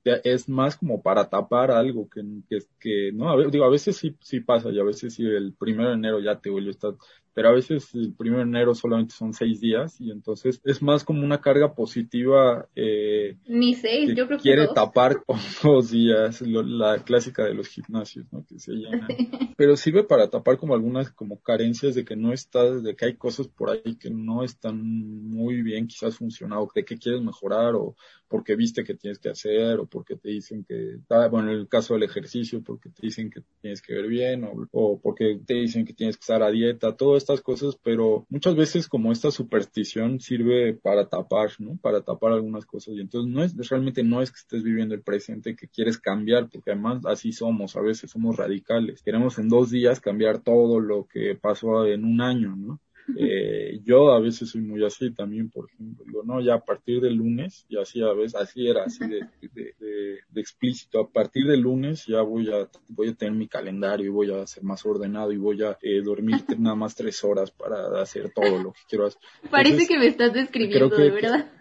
[0.05, 4.15] es más como para tapar algo que, que, que no, a, digo, a veces sí,
[4.21, 6.93] sí pasa y a veces sí el primero de enero ya te vuelve a estar
[7.35, 11.03] pero a veces el primero de enero solamente son seis días y entonces es más
[11.03, 12.69] como una carga positiva.
[12.77, 17.67] Eh, Ni seis, yo creo que quiere tapar con dos días, la clásica de los
[17.67, 18.45] gimnasios, ¿no?
[18.45, 19.07] Que se llenan.
[19.57, 23.15] pero sirve para tapar como algunas como carencias de que no estás, de que hay
[23.15, 27.97] cosas por ahí que no están muy bien quizás funcionado, de que quieres mejorar o
[28.29, 31.67] porque viste que tienes que hacer o porque te dicen que, ah, bueno, en el
[31.67, 35.55] caso del ejercicio, porque te dicen que tienes que ver bien o, o porque te
[35.55, 39.11] dicen que tienes que estar a dieta, todo esto estas cosas, pero muchas veces como
[39.11, 41.77] esta superstición sirve para tapar, ¿no?
[41.81, 42.93] Para tapar algunas cosas.
[42.95, 46.49] Y entonces no es, realmente no es que estés viviendo el presente, que quieres cambiar,
[46.49, 49.01] porque además así somos, a veces somos radicales.
[49.01, 52.79] Queremos en dos días cambiar todo lo que pasó en un año, ¿no?
[53.17, 57.01] Eh, yo a veces soy muy así también, por ejemplo, digo, no, ya a partir
[57.01, 61.61] del lunes, y así a veces, así era, así de, de, explícito, a partir del
[61.61, 65.31] lunes ya voy a, voy a tener mi calendario y voy a ser más ordenado
[65.31, 69.05] y voy a eh, dormir nada más tres horas para hacer todo lo que quiero
[69.05, 69.21] hacer.
[69.51, 71.51] Parece que me estás describiendo, de verdad.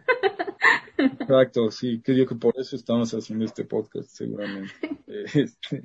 [0.96, 4.72] Exacto, sí, creo que por eso estamos haciendo este podcast, seguramente.
[5.34, 5.82] Este,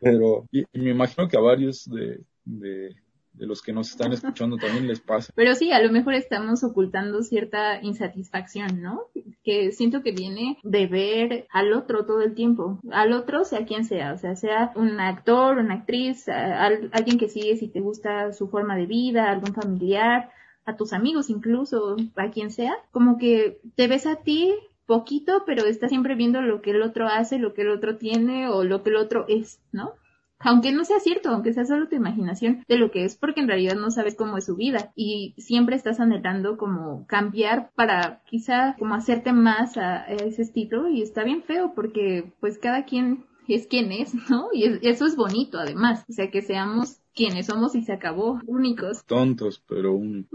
[0.00, 2.94] pero, y, me imagino que a varios de, de
[3.34, 5.32] de los que nos están escuchando también les pasa.
[5.36, 9.04] Pero sí, a lo mejor estamos ocultando cierta insatisfacción, ¿no?
[9.42, 13.84] Que siento que viene de ver al otro todo el tiempo, al otro sea quien
[13.84, 18.48] sea, o sea, sea un actor, una actriz, alguien que sigues y te gusta su
[18.48, 20.30] forma de vida, algún familiar,
[20.64, 24.54] a tus amigos incluso, a quien sea, como que te ves a ti
[24.86, 28.48] poquito, pero estás siempre viendo lo que el otro hace, lo que el otro tiene
[28.48, 29.94] o lo que el otro es, ¿no?
[30.42, 33.48] Aunque no sea cierto, aunque sea solo tu imaginación de lo que es, porque en
[33.48, 34.92] realidad no sabes cómo es su vida.
[34.94, 40.88] Y siempre estás anhelando como cambiar para quizá como hacerte más a, ese estilo.
[40.88, 44.48] Y está bien feo porque pues cada quien es quien es, ¿no?
[44.52, 49.04] Y eso es bonito además, o sea que seamos quienes somos y se acabó, únicos.
[49.04, 50.28] Tontos, pero un...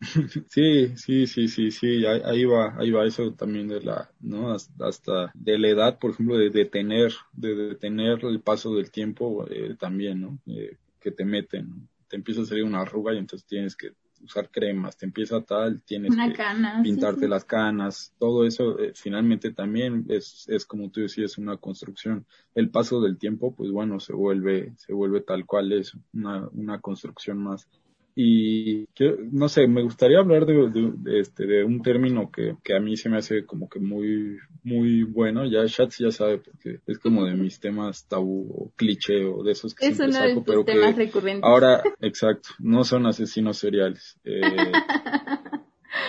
[0.48, 4.52] Sí, sí, sí, sí, sí, ahí, va, ahí va eso también de la, ¿no?
[4.52, 9.76] Hasta de la edad, por ejemplo, de detener, de detener el paso del tiempo eh,
[9.78, 10.38] también, ¿no?
[10.46, 13.92] Eh, que te meten, te empieza a salir una arruga y entonces tienes que
[14.24, 16.34] usar cremas, te empieza tal, tienes que
[16.82, 22.26] pintarte las canas, todo eso eh, finalmente también es, es como tú decías, una construcción.
[22.54, 26.80] El paso del tiempo, pues bueno, se vuelve, se vuelve tal cual es, una, una
[26.80, 27.68] construcción más.
[28.20, 28.88] Y
[29.30, 33.08] no sé, me gustaría hablar de, este, de un término que, que, a mí se
[33.08, 35.46] me hace como que muy, muy bueno.
[35.46, 39.52] Ya Shatz ya sabe porque es como de mis temas tabú o cliché o de
[39.52, 41.44] esos que es siempre saco, pero temas recurrentes.
[41.44, 44.18] ahora, exacto, no son asesinos seriales.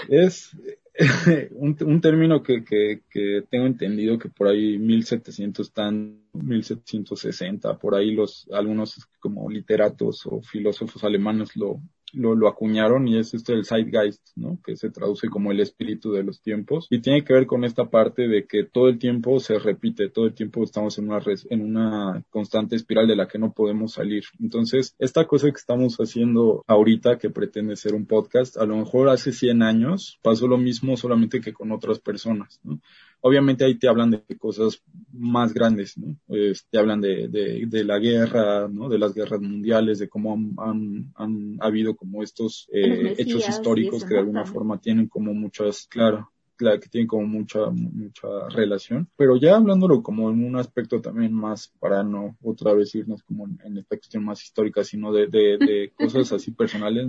[0.10, 0.52] Eh, es
[1.52, 7.96] un, un, término que, que, que, tengo entendido que por ahí 1700 están 1760, por
[7.96, 11.82] ahí los algunos como literatos o filósofos alemanes lo,
[12.14, 14.60] lo, lo acuñaron y es este el Zeitgeist, ¿no?
[14.64, 17.90] Que se traduce como el espíritu de los tiempos y tiene que ver con esta
[17.90, 21.62] parte de que todo el tiempo se repite, todo el tiempo estamos en una en
[21.62, 24.24] una constante espiral de la que no podemos salir.
[24.40, 29.10] Entonces, esta cosa que estamos haciendo ahorita que pretende ser un podcast, a lo mejor
[29.10, 32.80] hace 100 años pasó lo mismo solamente que con otras personas, ¿no?
[33.22, 36.16] Obviamente ahí te hablan de cosas más grandes, ¿no?
[36.28, 38.88] te hablan de, de, de, la guerra, ¿no?
[38.88, 44.14] De las guerras mundiales, de cómo han, han, habido como estos eh, hechos históricos que
[44.14, 49.10] de alguna forma tienen como muchas, claro, claro, que tienen como mucha, mucha relación.
[49.18, 53.48] Pero ya hablándolo como en un aspecto también más para no otra vez irnos como
[53.48, 57.08] en, esta cuestión más histórica, sino de, de, de cosas así personales,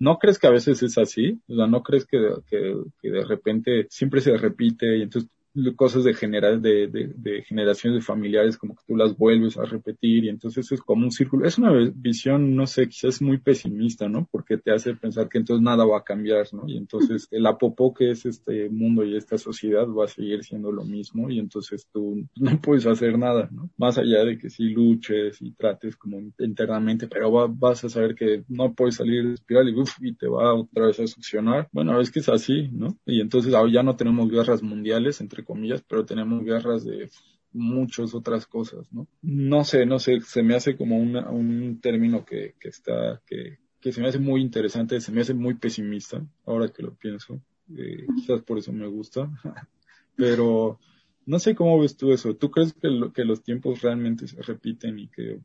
[0.00, 1.38] ¿No crees que a veces es así?
[1.46, 2.18] O sea, ¿no crees que,
[2.48, 5.30] que, que, de repente siempre se repite y entonces
[5.76, 9.64] cosas de, generar, de, de, de, generaciones de familiares como que tú las vuelves a
[9.64, 11.46] repetir y entonces es como un círculo.
[11.46, 14.28] Es una visión, no sé, quizás muy pesimista, ¿no?
[14.30, 16.68] Porque te hace pensar que entonces nada va a cambiar, ¿no?
[16.68, 20.70] Y entonces el apopó que es este mundo y esta sociedad va a seguir siendo
[20.72, 23.70] lo mismo y entonces tú no puedes hacer nada, ¿no?
[23.76, 28.44] Más allá de que sí luches y trates como internamente, pero vas a saber que
[28.48, 31.68] no puedes salir de espiral y, uf, y te va otra vez a succionar.
[31.72, 32.96] Bueno, es que es así, ¿no?
[33.06, 37.10] Y entonces ahora ya no tenemos guerras mundiales entre comillas, pero tenemos guerras de
[37.52, 39.08] muchas otras cosas, ¿no?
[39.22, 43.92] No sé, no sé, se me hace como un término que, que está, que, que
[43.92, 47.40] se me hace muy interesante, se me hace muy pesimista, ahora que lo pienso,
[47.76, 49.30] eh, quizás por eso me gusta,
[50.16, 50.78] pero
[51.26, 54.98] no sé cómo ves tú eso, ¿tú crees que, que los tiempos realmente se repiten
[54.98, 55.40] y que,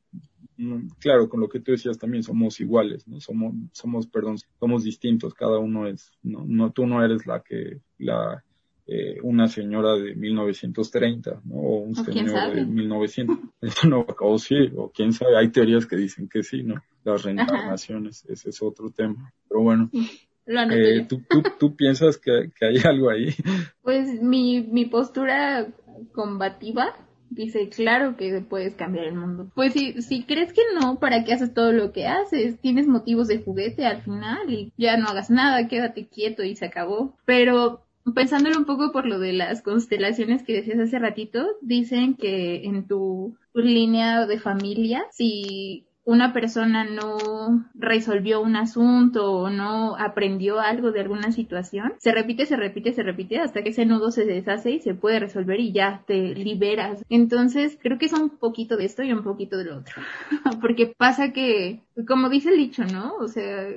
[0.57, 3.19] mm, claro, con lo que tú decías también somos iguales, ¿no?
[3.21, 7.79] Somos, somos, perdón, somos distintos, cada uno es, no, no, tú no eres la que,
[7.97, 8.43] la,
[8.87, 11.55] eh, una señora de 1930, ¿no?
[11.55, 13.37] O un señor de 1900.
[13.61, 16.75] Eso no acabó sí, o quién sabe, hay teorías que dicen que sí, ¿no?
[17.03, 19.33] Las reencarnaciones, ese es otro tema.
[19.49, 19.89] Pero bueno,
[20.45, 23.33] eh, ¿tú, tú, ¿tú, piensas que, que, hay algo ahí?
[23.81, 25.67] Pues mi, mi postura
[26.11, 26.95] combativa
[27.29, 29.51] dice, claro que puedes cambiar el mundo.
[29.55, 32.59] Pues si, si crees que no, ¿para qué haces todo lo que haces?
[32.59, 36.65] Tienes motivos de juguete al final y ya no hagas nada, quédate quieto y se
[36.65, 37.17] acabó.
[37.25, 42.65] Pero pensándolo un poco por lo de las constelaciones que decías hace ratito, dicen que
[42.65, 50.59] en tu línea de familia, si una persona no resolvió un asunto o no aprendió
[50.59, 54.23] algo de alguna situación, se repite, se repite, se repite hasta que ese nudo se
[54.23, 57.03] deshace y se puede resolver y ya te liberas.
[57.09, 59.95] Entonces, creo que es un poquito de esto y un poquito de lo otro.
[60.61, 63.15] Porque pasa que, como dice el dicho, ¿no?
[63.15, 63.67] O sea,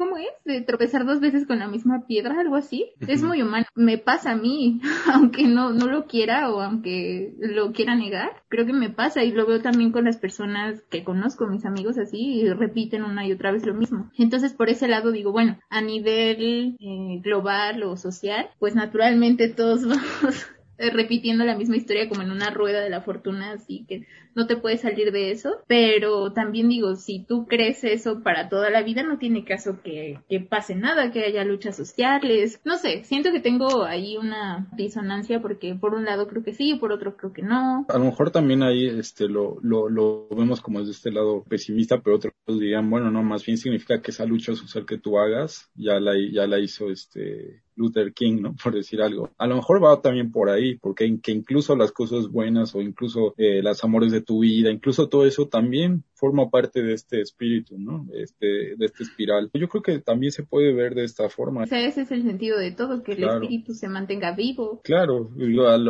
[0.00, 0.30] ¿cómo es?
[0.46, 2.86] De tropezar dos veces con la misma piedra, algo así.
[3.06, 3.66] Es muy humano.
[3.74, 4.80] Me pasa a mí,
[5.12, 8.30] aunque no, no lo quiera o aunque lo quiera negar.
[8.48, 11.98] Creo que me pasa y lo veo también con las personas que conozco, mis amigos
[11.98, 14.10] así, y repiten una y otra vez lo mismo.
[14.16, 19.84] Entonces, por ese lado digo, bueno, a nivel eh, global o social, pues naturalmente todos
[19.86, 20.46] vamos
[20.92, 24.56] repitiendo la misma historia como en una rueda de la fortuna, así que no te
[24.56, 25.58] puedes salir de eso.
[25.66, 30.20] Pero también digo, si tú crees eso para toda la vida, no tiene caso que,
[30.28, 32.60] que pase nada, que haya luchas sociales.
[32.64, 36.74] No sé, siento que tengo ahí una disonancia porque por un lado creo que sí,
[36.74, 37.86] por otro creo que no.
[37.88, 42.00] A lo mejor también ahí este, lo, lo, lo vemos como desde este lado pesimista,
[42.00, 45.70] pero otros dirían, bueno, no, más bien significa que esa lucha social que tú hagas
[45.74, 48.54] ya la, ya la hizo este Luther King, ¿no?
[48.62, 49.30] Por decir algo.
[49.38, 53.34] A lo mejor va también por ahí, porque que incluso las cosas buenas o incluso
[53.38, 57.78] eh, las amores de tu vida, incluso todo eso también forma parte de este espíritu,
[57.78, 58.06] ¿no?
[58.12, 59.50] Este, de este espiral.
[59.54, 61.62] Yo creo que también se puede ver de esta forma.
[61.62, 64.80] O sea, ese es el sentido de todo, que el espíritu se mantenga vivo.
[64.84, 65.30] Claro,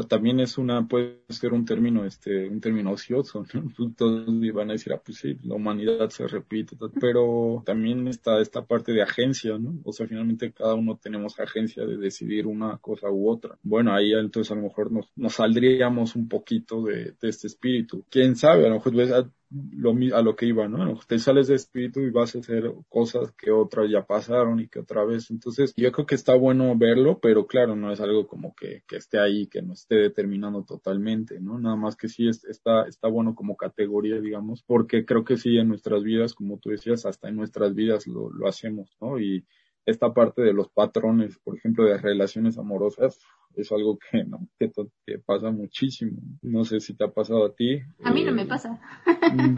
[0.08, 3.94] también es una, puede ser un término, este, un término ocioso, ¿no?
[3.96, 8.64] Todos van a decir, ah, pues sí, la humanidad se repite, pero también está esta
[8.64, 9.80] parte de agencia, ¿no?
[9.84, 13.58] O sea, finalmente cada uno tenemos agencia de decidir una cosa u otra.
[13.62, 18.04] Bueno, ahí entonces a lo mejor nos, nos saldríamos un poquito de, de este espíritu.
[18.10, 19.12] Quién sabe, a lo mejor ves,
[19.50, 20.98] lo, a lo que iba, ¿no?
[21.06, 24.78] Te sales de espíritu y vas a hacer cosas que otras ya pasaron y que
[24.78, 25.30] otra vez.
[25.30, 28.96] Entonces, yo creo que está bueno verlo, pero claro, no es algo como que, que
[28.96, 31.58] esté ahí, que no esté determinando totalmente, ¿no?
[31.58, 35.68] Nada más que sí está, está bueno como categoría, digamos, porque creo que sí en
[35.68, 39.18] nuestras vidas, como tú decías, hasta en nuestras vidas lo, lo hacemos, ¿no?
[39.18, 39.44] Y
[39.86, 43.18] esta parte de los patrones, por ejemplo, de relaciones amorosas,
[43.56, 44.70] es algo que no que,
[45.18, 46.18] pasa muchísimo.
[46.42, 47.80] No sé si te ha pasado a ti.
[48.04, 48.80] A mí no me eh, pasa.
[49.32, 49.56] Mm,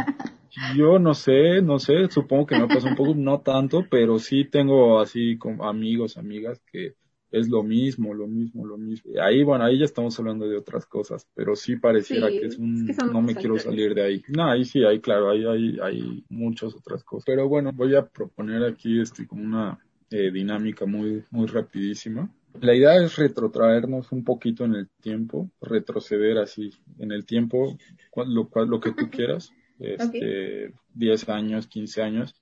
[0.76, 4.44] yo no sé, no sé, supongo que me pasa un poco, no tanto, pero sí
[4.44, 6.94] tengo así como amigos, amigas que
[7.32, 9.12] es lo mismo, lo mismo, lo mismo.
[9.22, 12.86] Ahí, bueno, ahí ya estamos hablando de otras cosas, pero sí pareciera que es un,
[13.10, 14.22] no me quiero salir de ahí.
[14.28, 17.24] No, ahí sí, ahí claro, ahí hay, hay muchas otras cosas.
[17.24, 19.78] Pero bueno, voy a proponer aquí este como una
[20.10, 22.30] eh, dinámica muy, muy rapidísima.
[22.60, 27.76] La idea es retrotraernos un poquito en el tiempo, retroceder así en el tiempo,
[28.14, 32.34] lo, lo que tú quieras, este, 10 años, 15 años,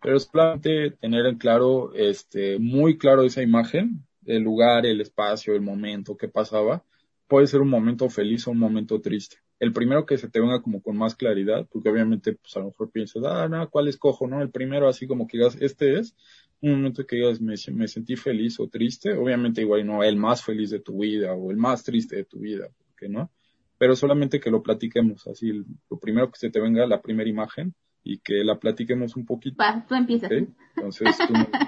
[0.00, 5.54] pero es solamente tener en claro, este, muy claro esa imagen, el lugar, el espacio,
[5.54, 6.84] el momento, qué pasaba,
[7.28, 9.38] puede ser un momento feliz o un momento triste.
[9.58, 12.66] El primero que se te venga como con más claridad, porque obviamente, pues a lo
[12.66, 14.26] mejor piensas, ah, no, ¿cuál escojo?
[14.26, 16.14] No, el primero así como que digas, este es,
[16.60, 20.42] un momento que digas, me, me, sentí feliz o triste, obviamente igual no el más
[20.42, 23.30] feliz de tu vida o el más triste de tu vida, que no,
[23.78, 25.52] pero solamente que lo platiquemos así,
[25.90, 29.56] lo primero que se te venga la primera imagen y que la platiquemos un poquito.
[29.60, 30.30] Va, tú empiezas.
[30.30, 31.08] Entonces,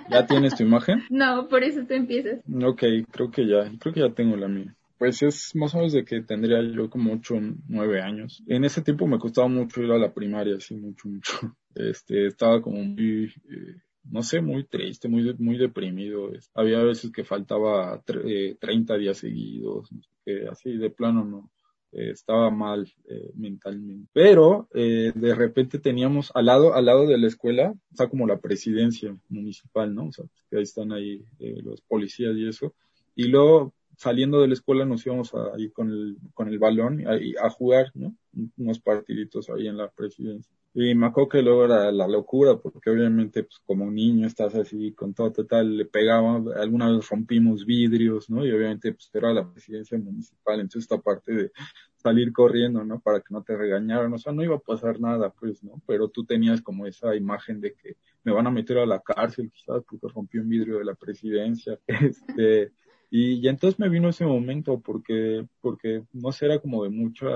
[0.08, 1.02] ¿ya tienes tu imagen?
[1.10, 2.40] No, por eso tú empiezas.
[2.62, 4.74] Ok, creo que ya, creo que ya tengo la mía.
[4.98, 8.42] Pues es más o menos de que tendría yo como 8 o 9 años.
[8.46, 11.32] En ese tiempo me costaba mucho ir a la primaria, así mucho, mucho.
[11.74, 13.76] Este, estaba como muy, eh,
[14.10, 16.30] no sé, muy triste, muy, muy deprimido.
[16.54, 19.88] Había veces que faltaba 30 eh, días seguidos,
[20.24, 21.50] que así de plano no.
[21.90, 24.10] Eh, estaba mal eh, mentalmente.
[24.12, 29.16] Pero de repente teníamos al lado, al lado de la escuela, está como la presidencia
[29.28, 30.08] municipal, ¿no?
[30.08, 32.74] O sea, que ahí están ahí los policías y eso.
[33.14, 37.04] Y luego saliendo de la escuela nos íbamos a ir con el, con el balón
[37.06, 38.14] a, a jugar, ¿no?
[38.56, 40.57] Unos partiditos ahí en la presidencia.
[40.80, 44.54] Y me acuerdo que luego era la locura, porque obviamente, pues como un niño estás
[44.54, 48.46] así con todo total, le pegaba, alguna vez rompimos vidrios, ¿no?
[48.46, 51.50] Y obviamente, pues era la presidencia municipal, entonces esta parte de
[51.96, 53.00] salir corriendo, ¿no?
[53.00, 55.82] Para que no te regañaran, o sea, no iba a pasar nada, pues, ¿no?
[55.84, 59.50] Pero tú tenías como esa imagen de que me van a meter a la cárcel,
[59.50, 62.70] quizás, porque rompí un vidrio de la presidencia, este,
[63.10, 67.26] y, y, entonces me vino ese momento porque, porque no sé, era como de mucha,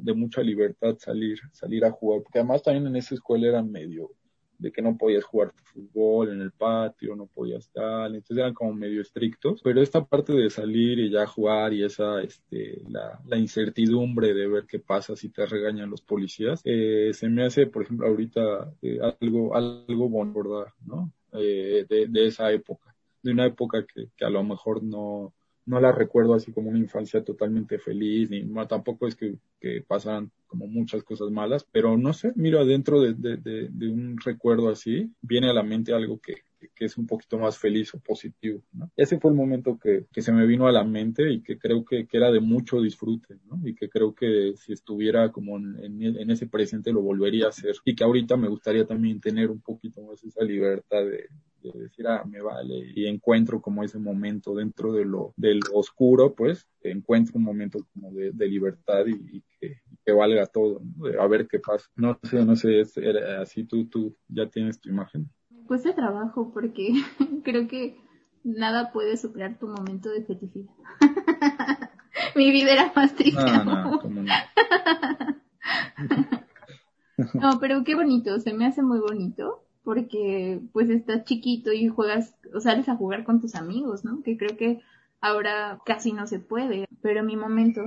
[0.00, 4.10] de mucha libertad salir, salir a jugar, porque además también en esa escuela era medio
[4.58, 8.72] de que no podías jugar fútbol en el patio, no podías tal, entonces eran como
[8.72, 13.36] medio estrictos, pero esta parte de salir y ya jugar y esa, este, la, la
[13.36, 17.82] incertidumbre de ver qué pasa si te regañan los policías, eh, se me hace, por
[17.82, 21.12] ejemplo, ahorita eh, algo, algo bueno, ¿no?
[21.32, 22.93] Eh, de, de esa época
[23.24, 25.34] de una época que, que a lo mejor no,
[25.66, 30.30] no la recuerdo así como una infancia totalmente feliz, ni tampoco es que, que pasaran
[30.46, 35.48] como muchas cosas malas, pero no sé, mira, dentro de, de, un recuerdo así, viene
[35.48, 36.34] a la mente algo que,
[36.74, 38.62] que es un poquito más feliz o positivo.
[38.96, 41.84] Ese fue el momento que, que, se me vino a la mente y que creo
[41.84, 43.60] que, que, era de mucho disfrute, ¿no?
[43.66, 47.74] Y que creo que si estuviera como en, en, ese presente lo volvería a hacer.
[47.84, 51.28] Y que ahorita me gustaría también tener un poquito más esa libertad de,
[51.72, 56.34] de decir, ah, me vale, y encuentro como ese momento dentro de lo, del oscuro,
[56.34, 61.20] pues, encuentro un momento como de, de libertad y, y que, que, valga todo, ¿no?
[61.20, 61.86] a ver qué pasa.
[61.96, 62.96] No sé, no sé, es,
[63.40, 65.28] así tú, tú ya tienes tu imagen
[65.66, 66.92] pues de trabajo porque
[67.44, 67.96] creo que
[68.42, 70.74] nada puede superar tu momento de felicidad.
[72.36, 73.42] Mi vida era más triste.
[73.42, 74.24] No, no, no.
[77.34, 82.34] no, pero qué bonito, se me hace muy bonito porque pues estás chiquito y juegas
[82.54, 84.22] o sales a jugar con tus amigos, ¿no?
[84.22, 84.80] Que creo que
[85.20, 87.82] ahora casi no se puede, pero mi momento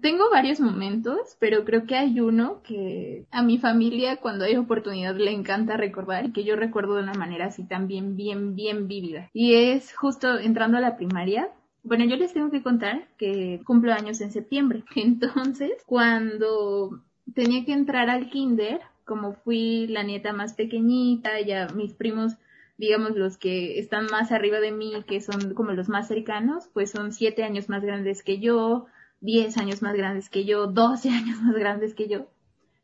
[0.00, 5.16] tengo varios momentos, pero creo que hay uno que a mi familia cuando hay oportunidad
[5.16, 9.30] le encanta recordar que yo recuerdo de una manera así también bien, bien vívida.
[9.32, 11.48] Y es justo entrando a la primaria.
[11.82, 14.84] Bueno, yo les tengo que contar que cumplo años en septiembre.
[14.96, 17.02] Entonces, cuando
[17.34, 22.36] tenía que entrar al kinder, como fui la nieta más pequeñita, ya mis primos
[22.78, 26.90] digamos, los que están más arriba de mí, que son como los más cercanos, pues
[26.90, 28.86] son siete años más grandes que yo,
[29.20, 32.26] 10 años más grandes que yo, 12 años más grandes que yo.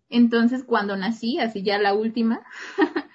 [0.09, 2.43] Entonces, cuando nací, así ya la última,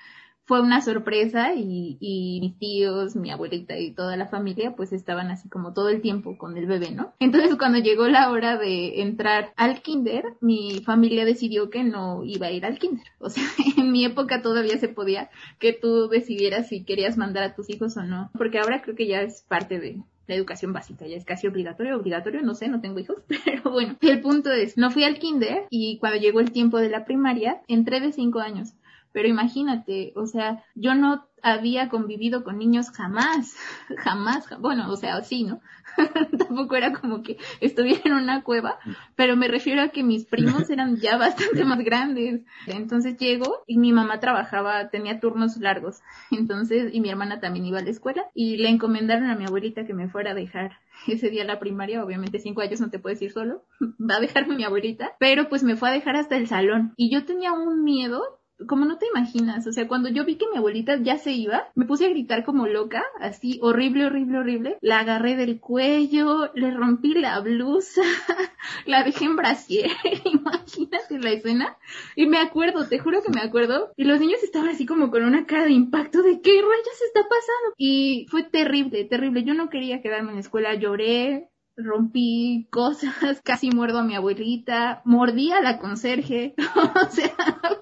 [0.48, 5.30] fue una sorpresa y, y, mis tíos, mi abuelita y toda la familia pues estaban
[5.30, 7.14] así como todo el tiempo con el bebé, ¿no?
[7.20, 12.48] Entonces cuando llegó la hora de entrar al kinder, mi familia decidió que no iba
[12.48, 13.06] a ir al kinder.
[13.20, 13.44] O sea,
[13.78, 15.30] en mi época todavía se podía
[15.60, 19.08] que tú decidieras si querías mandar a tus hijos o no, porque ahora creo que
[19.08, 22.82] ya es parte de, la educación básica, ya es casi obligatorio, obligatorio, no sé, no
[22.82, 26.52] tengo hijos, pero bueno, el punto es, no fui al kinder y cuando llegó el
[26.52, 28.74] tiempo de la primaria, entré de cinco años.
[29.18, 33.58] Pero imagínate, o sea, yo no había convivido con niños jamás,
[33.98, 35.60] jamás, bueno, o sea, sí, ¿no?
[36.38, 38.78] Tampoco era como que estuviera en una cueva,
[39.16, 42.42] pero me refiero a que mis primos eran ya bastante más grandes.
[42.68, 47.80] Entonces llego y mi mamá trabajaba, tenía turnos largos, entonces, y mi hermana también iba
[47.80, 51.32] a la escuela y le encomendaron a mi abuelita que me fuera a dejar ese
[51.32, 54.56] día a la primaria, obviamente cinco años no te puedes ir solo, va a dejarme
[54.56, 57.84] mi abuelita, pero pues me fue a dejar hasta el salón y yo tenía un
[57.84, 61.32] miedo como no te imaginas, o sea, cuando yo vi que mi abuelita ya se
[61.32, 64.78] iba, me puse a gritar como loca, así horrible, horrible, horrible.
[64.82, 68.02] La agarré del cuello, le rompí la blusa,
[68.86, 69.92] la dejé en brasier,
[70.26, 71.78] imagínate la escena.
[72.16, 75.24] Y me acuerdo, te juro que me acuerdo, y los niños estaban así como con
[75.24, 77.76] una cara de impacto de qué rayos está pasando.
[77.78, 79.44] Y fue terrible, terrible.
[79.44, 85.02] Yo no quería quedarme en la escuela, lloré, rompí cosas, casi muerdo a mi abuelita,
[85.06, 87.36] mordí a la conserje, o sea,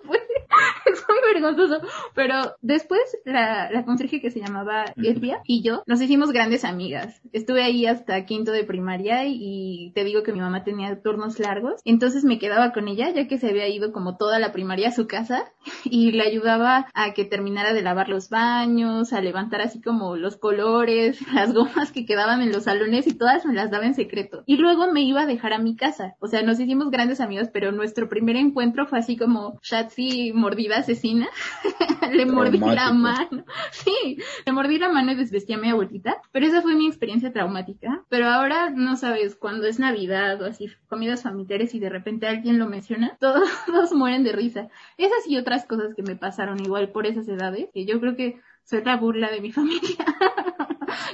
[0.03, 0.14] fue
[0.85, 1.81] es muy vergonzoso.
[2.13, 7.21] Pero después la, la conserje que se llamaba Elvia y yo nos hicimos grandes amigas.
[7.31, 11.81] Estuve ahí hasta quinto de primaria y, te digo que mi mamá tenía turnos largos.
[11.85, 14.91] Entonces me quedaba con ella ya que se había ido como toda la primaria a
[14.91, 15.45] su casa
[15.85, 20.37] y le ayudaba a que terminara de lavar los baños, a levantar así como los
[20.37, 24.43] colores, las gomas que quedaban en los salones y todas me las daba en secreto.
[24.45, 26.15] Y luego me iba a dejar a mi casa.
[26.19, 30.77] O sea, nos hicimos grandes amigos, pero nuestro primer encuentro fue así como Shatsi mordida
[30.77, 31.27] asesina,
[32.13, 33.45] le mordí la mano.
[33.71, 36.21] Sí, le mordí la mano y desvestí a mi abuelita.
[36.31, 38.03] Pero esa fue mi experiencia traumática.
[38.09, 42.59] Pero ahora no sabes, cuando es Navidad o así, comidas familiares y de repente alguien
[42.59, 43.49] lo menciona, todos,
[43.93, 44.67] mueren de risa.
[44.97, 48.39] Esas y otras cosas que me pasaron igual por esas edades, que yo creo que
[48.63, 50.05] soy la burla de mi familia.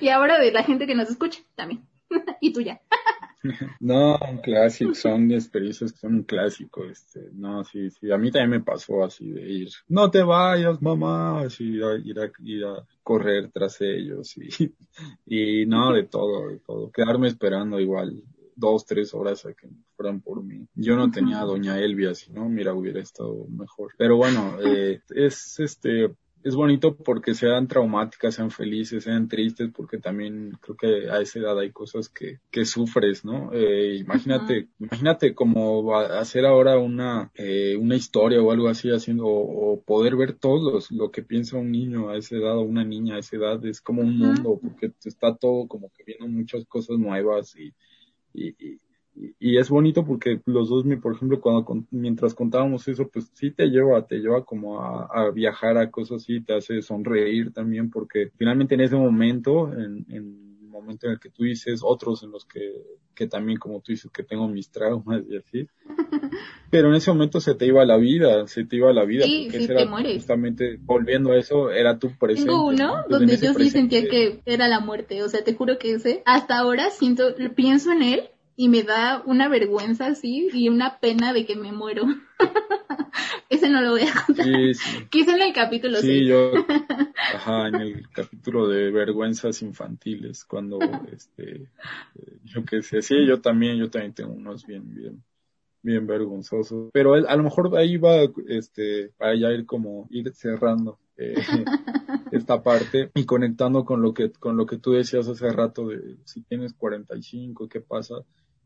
[0.02, 1.88] y ahora de la gente que nos escucha también.
[2.42, 2.82] y tuya.
[3.80, 8.32] No, un clásico, son experiencias que son un clásico, este, no, sí, sí, a mí
[8.32, 12.86] también me pasó así de ir, no te vayas, mamá, así, ir a, ir a,
[13.04, 14.74] correr tras ellos y,
[15.26, 18.24] y no, de todo, de todo, quedarme esperando igual
[18.56, 20.68] dos, tres horas a que fueran por mí.
[20.76, 23.94] Yo no tenía a doña Elvia, si no, mira, hubiera estado mejor.
[23.98, 26.14] Pero bueno, eh, es este,
[26.44, 31.40] es bonito porque sean traumáticas, sean felices, sean tristes, porque también creo que a esa
[31.40, 33.52] edad hay cosas que, que sufres, ¿no?
[33.54, 39.82] Eh, imagínate, imagínate como hacer ahora una, eh, una historia o algo así haciendo, o,
[39.82, 43.20] poder ver todo lo que piensa un niño a esa edad o una niña a
[43.20, 47.56] esa edad, es como un mundo, porque está todo como que viendo muchas cosas nuevas
[47.56, 47.74] y,
[48.34, 48.80] y y,
[49.40, 54.06] es bonito porque los dos, por ejemplo, cuando mientras contábamos eso, pues sí te lleva,
[54.06, 58.82] te lleva como a, viajar a cosas así, te hace sonreír también, porque finalmente en
[58.82, 62.74] ese momento, en, en momento en el que tú dices, otros en los que,
[63.14, 65.68] que también, como tú dices, que tengo mis traumas y así.
[66.72, 69.26] Pero en ese momento se te iba la vida, se te iba la vida.
[69.26, 70.16] Sí, porque sí, ese te era mueres.
[70.16, 72.50] Justamente, volviendo a eso, era tu presente.
[72.50, 73.04] Tengo uno ¿no?
[73.10, 76.58] Donde yo sí sentía que era la muerte, o sea, te juro que ese, hasta
[76.58, 78.30] ahora siento, pienso en él
[78.62, 82.04] y me da una vergüenza así y una pena de que me muero.
[83.50, 84.46] ese no lo voy a contar.
[84.46, 85.08] Sí, sí.
[85.10, 86.28] Quise en el capítulo Sí, seis.
[86.30, 86.52] yo,
[87.34, 90.78] ajá, en el capítulo de vergüenzas infantiles, cuando,
[91.12, 91.54] este,
[92.14, 95.24] eh, yo qué sé, sí, yo también, yo también tengo unos bien, bien,
[95.82, 101.00] bien vergonzosos, pero a lo mejor ahí va, este, para ya ir como, ir cerrando,
[101.18, 101.34] eh,
[102.32, 106.18] esta parte y conectando con lo que, con lo que tú decías hace rato de
[106.26, 108.24] si tienes 45, ¿qué pasa?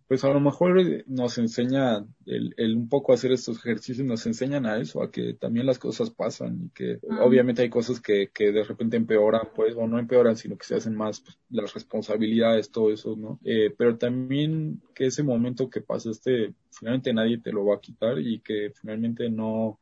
[0.08, 4.26] Pues a lo mejor eh, nos enseña el, el un poco hacer estos ejercicios, nos
[4.28, 7.24] enseñan a eso, a que también las cosas pasan y que Ah.
[7.24, 10.76] obviamente hay cosas que, que de repente empeoran, pues, o no empeoran, sino que se
[10.76, 13.40] hacen más pues, las responsabilidades, todo eso, ¿no?
[13.44, 18.20] Eh, pero también que ese momento que pasaste, finalmente nadie te lo va a quitar
[18.20, 19.80] y que finalmente no,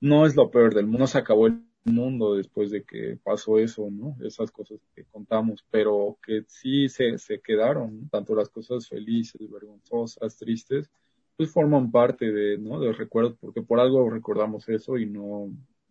[0.00, 3.58] no es lo peor del mundo, no se acabó el mundo después de que pasó
[3.58, 4.16] eso, ¿no?
[4.22, 8.08] Esas cosas que contamos, pero que sí se, se quedaron, ¿no?
[8.10, 10.90] tanto las cosas felices, vergonzosas, tristes,
[11.36, 12.80] pues forman parte de, ¿no?
[12.80, 15.46] Del recuerdo, porque por algo recordamos eso y no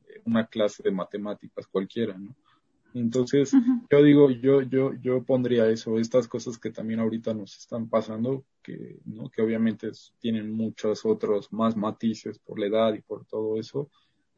[0.07, 2.35] eh, una clase de matemáticas cualquiera, ¿no?
[2.93, 3.51] Entonces,
[3.91, 8.43] yo digo, yo, yo, yo pondría eso, estas cosas que también ahorita nos están pasando,
[8.63, 9.29] que, ¿no?
[9.29, 13.89] Que obviamente tienen muchos otros más matices por la edad y por todo eso.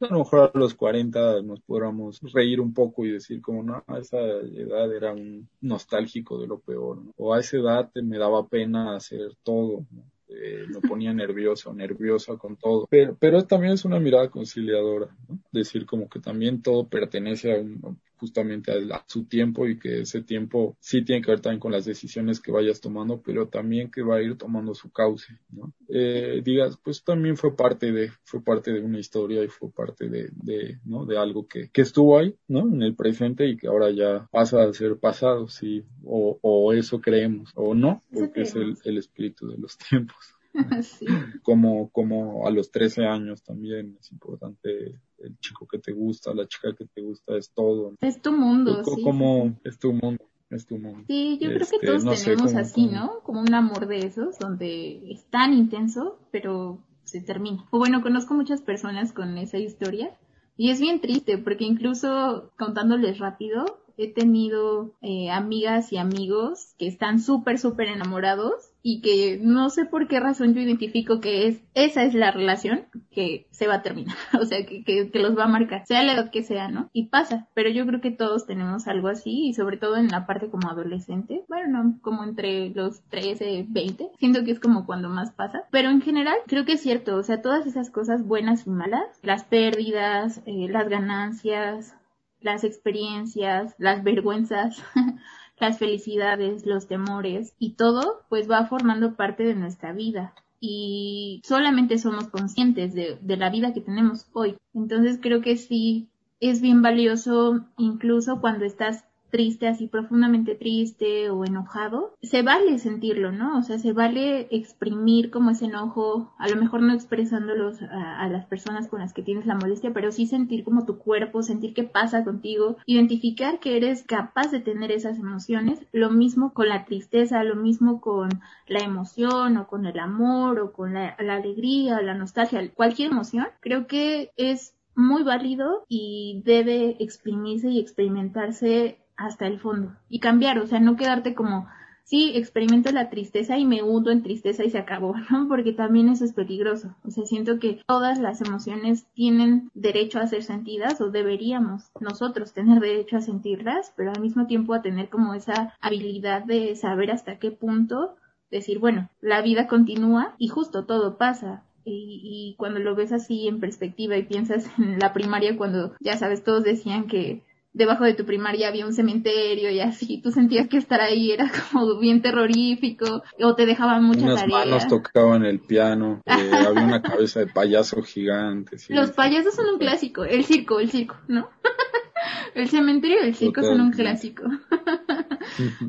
[0.02, 3.84] A lo mejor a los 40 nos podríamos reír un poco y decir como, no,
[3.86, 7.12] a esa edad era un nostálgico de lo peor, ¿no?
[7.16, 10.04] O a esa edad me daba pena hacer todo, ¿no?
[10.28, 12.86] Eh, me ponía nervioso, nerviosa con todo.
[12.90, 15.38] Pero, pero también es una mirada conciliadora, ¿no?
[15.52, 20.02] Decir como que también todo pertenece a un- justamente a, a su tiempo y que
[20.02, 23.90] ese tiempo sí tiene que ver también con las decisiones que vayas tomando, pero también
[23.90, 25.74] que va a ir tomando su cauce, ¿no?
[25.88, 30.08] Eh, digas, pues también fue parte de, fue parte de una historia y fue parte
[30.08, 31.04] de, de, ¿no?
[31.04, 32.60] De algo que, que estuvo ahí, ¿no?
[32.60, 37.00] En el presente y que ahora ya pasa a ser pasado, sí, o, o eso
[37.00, 40.32] creemos, o no, porque es el, el espíritu de los tiempos
[40.82, 41.06] sí.
[41.42, 46.46] como, como a los 13 años también es importante el chico que te gusta, la
[46.46, 47.94] chica que te gusta, es todo.
[48.00, 49.02] Es tu mundo, Co- sí.
[49.02, 51.04] como es tu mundo, es tu mundo.
[51.06, 53.20] Sí, yo creo que Este, todos no sé, tenemos como- así, como- ¿no?
[53.22, 57.64] Como un amor de esos, donde es tan intenso, pero se termina.
[57.70, 60.16] O bueno, conozco muchas personas con esa historia
[60.56, 63.64] y es bien triste porque incluso contándoles rápido,
[63.96, 69.84] he tenido eh, amigas y amigos que están súper, súper enamorados y que no sé
[69.84, 73.82] por qué razón yo identifico que es esa es la relación que se va a
[73.82, 76.68] terminar, o sea, que, que, que los va a marcar, sea la edad que sea,
[76.68, 76.90] ¿no?
[76.92, 80.26] Y pasa, pero yo creo que todos tenemos algo así y sobre todo en la
[80.26, 85.08] parte como adolescente, bueno, no, como entre los 13, 20, siento que es como cuando
[85.08, 88.66] más pasa, pero en general creo que es cierto, o sea, todas esas cosas buenas
[88.66, 91.94] y malas, las pérdidas, eh, las ganancias,
[92.42, 94.82] las experiencias, las vergüenzas,
[95.58, 101.98] las felicidades, los temores y todo pues va formando parte de nuestra vida y solamente
[101.98, 104.56] somos conscientes de, de la vida que tenemos hoy.
[104.74, 106.08] Entonces creo que sí
[106.40, 113.32] es bien valioso incluso cuando estás triste, así profundamente triste o enojado, se vale sentirlo,
[113.32, 113.58] ¿no?
[113.58, 118.28] O sea, se vale exprimir como ese enojo, a lo mejor no expresándolos a, a,
[118.28, 121.72] las personas con las que tienes la molestia, pero sí sentir como tu cuerpo, sentir
[121.74, 126.84] qué pasa contigo, identificar que eres capaz de tener esas emociones, lo mismo con la
[126.84, 128.28] tristeza, lo mismo con
[128.68, 133.10] la emoción o con el amor o con la, la alegría o la nostalgia, cualquier
[133.10, 140.20] emoción, creo que es muy válido y debe exprimirse y experimentarse hasta el fondo y
[140.20, 141.68] cambiar, o sea, no quedarte como,
[142.04, 145.48] sí, experimento la tristeza y me hundo en tristeza y se acabó, ¿no?
[145.48, 146.94] Porque también eso es peligroso.
[147.04, 152.52] O sea, siento que todas las emociones tienen derecho a ser sentidas o deberíamos nosotros
[152.52, 157.10] tener derecho a sentirlas, pero al mismo tiempo a tener como esa habilidad de saber
[157.10, 158.16] hasta qué punto
[158.50, 161.64] decir, bueno, la vida continúa y justo todo pasa.
[161.84, 166.16] Y, y cuando lo ves así en perspectiva y piensas en la primaria cuando, ya
[166.16, 167.42] sabes, todos decían que
[167.72, 171.50] debajo de tu primaria había un cementerio y así, tú sentías que estar ahí era
[171.72, 174.58] como bien terrorífico o te dejaban mucha Unas tarea.
[174.58, 178.78] manos tocaban el piano, eh, había una cabeza de payaso gigante.
[178.78, 181.48] Sí, Los payasos son un clásico, el circo, el circo, ¿no?
[182.54, 184.44] el cementerio y el circo son un clásico.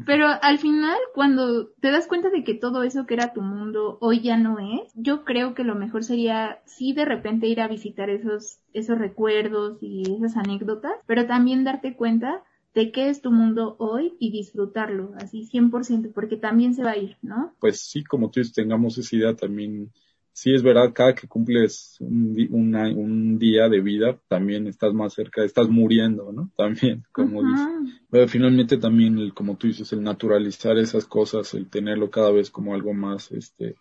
[0.06, 3.98] Pero al final, cuando te das cuenta de que todo eso que era tu mundo
[4.02, 7.68] hoy ya no es, yo creo que lo mejor sería sí de repente ir a
[7.68, 13.32] visitar esos, esos recuerdos y esas anécdotas, pero también darte cuenta de qué es tu
[13.32, 17.54] mundo hoy y disfrutarlo, así 100%, porque también se va a ir, ¿no?
[17.60, 19.92] Pues sí, como tú dices, tengamos esa idea también.
[20.36, 22.36] Sí, es verdad, cada que cumples un,
[22.76, 26.52] un día de vida, también estás más cerca, estás muriendo, ¿no?
[26.58, 27.70] También, como dices.
[28.10, 32.50] Pero finalmente también, el, como tú dices, el naturalizar esas cosas, el tenerlo cada vez
[32.50, 33.76] como algo más, este,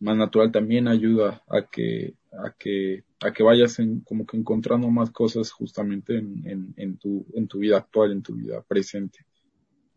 [0.00, 4.88] más natural también ayuda a que, a que, a que vayas en, como que encontrando
[4.90, 9.26] más cosas justamente en, en, en tu, en tu vida actual, en tu vida presente.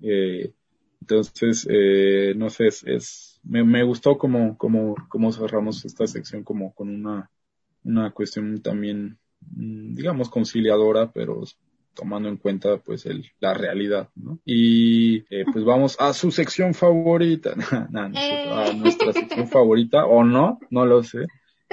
[0.02, 0.52] Eh,
[1.00, 6.44] entonces, eh, no sé, es, es me, me, gustó como, como, como cerramos esta sección
[6.44, 7.30] como con una,
[7.84, 11.44] una cuestión también, mm, digamos, conciliadora, pero
[11.94, 14.40] tomando en cuenta pues el, la realidad, ¿no?
[14.46, 17.54] Y eh, pues vamos a su sección favorita,
[17.94, 21.28] a nuestra sección favorita, o no, no lo sé.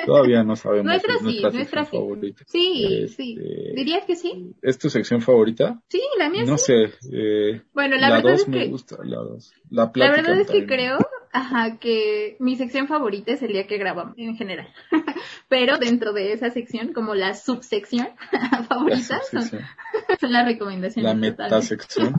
[0.07, 0.87] Todavía no sabemos.
[0.87, 1.97] Nuestra sí, nuestra, nuestra sí.
[1.97, 2.45] Favorita.
[2.47, 3.39] Sí, este, sí.
[3.75, 4.55] ¿Dirías que sí?
[4.63, 5.81] ¿Es tu sección favorita?
[5.89, 6.73] Sí, la mía no sí.
[6.73, 6.95] No sé.
[7.13, 8.69] Eh, bueno, la, la verdad dos es me que...
[8.69, 9.53] gusta, la dos.
[9.71, 10.99] La, la verdad es que creo
[11.33, 14.69] Ajá, que mi sección favorita es el día que grabamos, en general.
[15.49, 18.09] Pero dentro de esa sección, como la subsección
[18.69, 19.43] favorita, son,
[20.21, 21.11] son, las recomendaciones.
[21.11, 22.15] La metasección.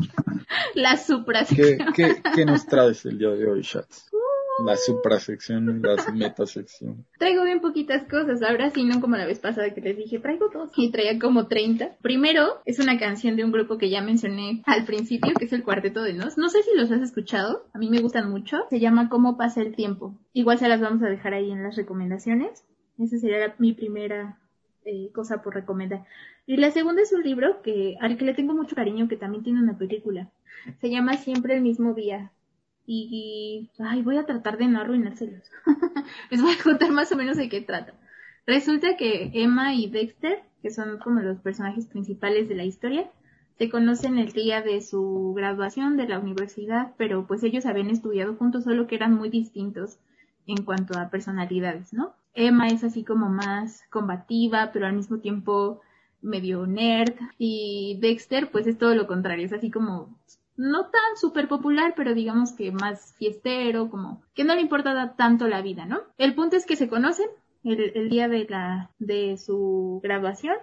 [0.75, 1.93] la suprasección.
[1.93, 4.09] ¿Qué, qué, ¿Qué nos traes el día de hoy, Shats?
[4.65, 7.05] La suprasección la metasección.
[7.19, 10.49] Traigo bien poquitas cosas, ahora sí, no como la vez pasada que les dije, traigo
[10.49, 11.97] dos y traía como 30.
[12.01, 15.63] Primero, es una canción de un grupo que ya mencioné al principio, que es el
[15.63, 16.37] Cuarteto de Nos.
[16.37, 18.57] No sé si los has escuchado, a mí me gustan mucho.
[18.69, 20.17] Se llama Cómo pasa el tiempo.
[20.33, 22.65] Igual se las vamos a dejar ahí en las recomendaciones.
[22.97, 24.39] Esa sería mi primera
[24.85, 26.05] eh, cosa por recomendar.
[26.45, 29.43] Y la segunda es un libro que al que le tengo mucho cariño, que también
[29.43, 30.29] tiene una película.
[30.81, 32.31] Se llama Siempre el mismo día
[32.91, 35.43] y, ay, voy a tratar de no arruinárselos.
[36.31, 37.93] Les voy a contar más o menos de qué trata.
[38.47, 43.11] Resulta que Emma y Dexter, que son como los personajes principales de la historia,
[43.59, 48.35] se conocen el día de su graduación de la universidad, pero pues ellos habían estudiado
[48.35, 49.99] juntos, solo que eran muy distintos
[50.47, 52.15] en cuanto a personalidades, ¿no?
[52.33, 55.81] Emma es así como más combativa, pero al mismo tiempo
[56.21, 60.17] medio nerd, y Dexter pues es todo lo contrario, es así como
[60.59, 65.47] no tan súper popular, pero digamos que más fiestero, como que no le importa tanto
[65.47, 66.01] la vida, ¿no?
[66.17, 67.27] El punto es que se conocen
[67.63, 70.57] el, día de la, de su graduación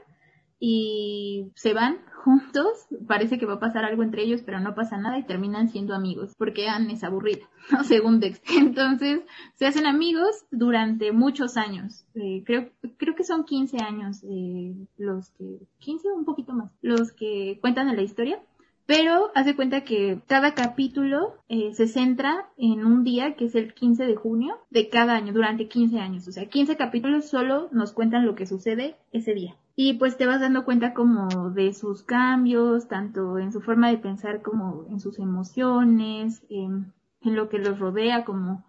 [0.60, 4.98] y se van juntos, parece que va a pasar algo entre ellos, pero no pasa
[4.98, 7.82] nada y terminan siendo amigos, porque Anne es aburrida, ¿no?
[7.82, 8.42] Según Dex.
[8.54, 9.22] Entonces,
[9.54, 12.04] se hacen amigos durante muchos años.
[12.14, 12.68] Eh, creo,
[12.98, 17.56] creo que son 15 años eh, los que, 15 o un poquito más, los que
[17.62, 18.38] cuentan en la historia.
[18.86, 23.74] Pero hace cuenta que cada capítulo eh, se centra en un día que es el
[23.74, 26.28] 15 de junio de cada año, durante 15 años.
[26.28, 29.56] O sea, 15 capítulos solo nos cuentan lo que sucede ese día.
[29.74, 33.98] Y pues te vas dando cuenta como de sus cambios, tanto en su forma de
[33.98, 38.64] pensar como en sus emociones, en, en lo que los rodea, como,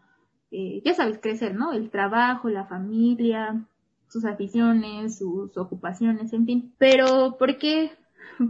[0.49, 1.73] eh, ya sabes, crecer, ¿no?
[1.73, 3.63] El trabajo, la familia,
[4.09, 6.73] sus aficiones, sus ocupaciones, en fin.
[6.79, 7.91] Pero, ¿por qué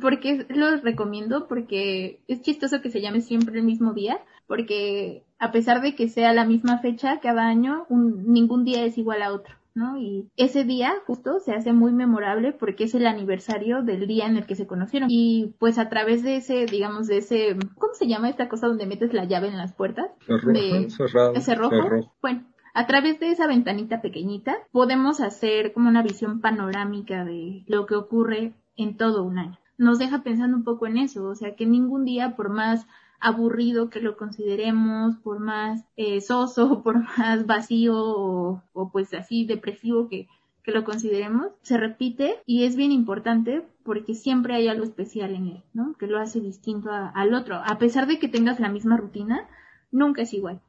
[0.02, 5.52] porque los recomiendo porque es chistoso que se llame siempre el mismo día, porque a
[5.52, 9.34] pesar de que sea la misma fecha cada año, un, ningún día es igual a
[9.34, 9.56] otro.
[9.78, 9.96] ¿no?
[10.00, 14.36] Y ese día justo se hace muy memorable porque es el aniversario del día en
[14.36, 15.08] el que se conocieron.
[15.12, 18.88] Y pues a través de ese, digamos, de ese, ¿cómo se llama esta cosa donde
[18.88, 20.08] metes la llave en las puertas?
[20.26, 21.76] Cerrojo, de, cerrado, ese rojo.
[21.76, 22.14] cerrojo.
[22.24, 27.86] Bueno, a través de esa ventanita pequeñita podemos hacer como una visión panorámica de lo
[27.86, 31.56] que ocurre en todo un año nos deja pensando un poco en eso, o sea,
[31.56, 32.88] que ningún día, por más
[33.20, 40.08] aburrido que lo consideremos, por más eh, soso, por más vacío o, pues así depresivo
[40.08, 40.28] que,
[40.64, 45.48] que lo consideremos, se repite y es bien importante porque siempre hay algo especial en
[45.48, 45.94] él, ¿no?
[45.98, 47.56] Que lo hace distinto a, al otro.
[47.56, 49.48] A pesar de que tengas la misma rutina,
[49.92, 50.62] nunca es igual.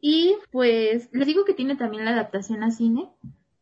[0.00, 3.08] Y pues les digo que tiene también la adaptación a cine.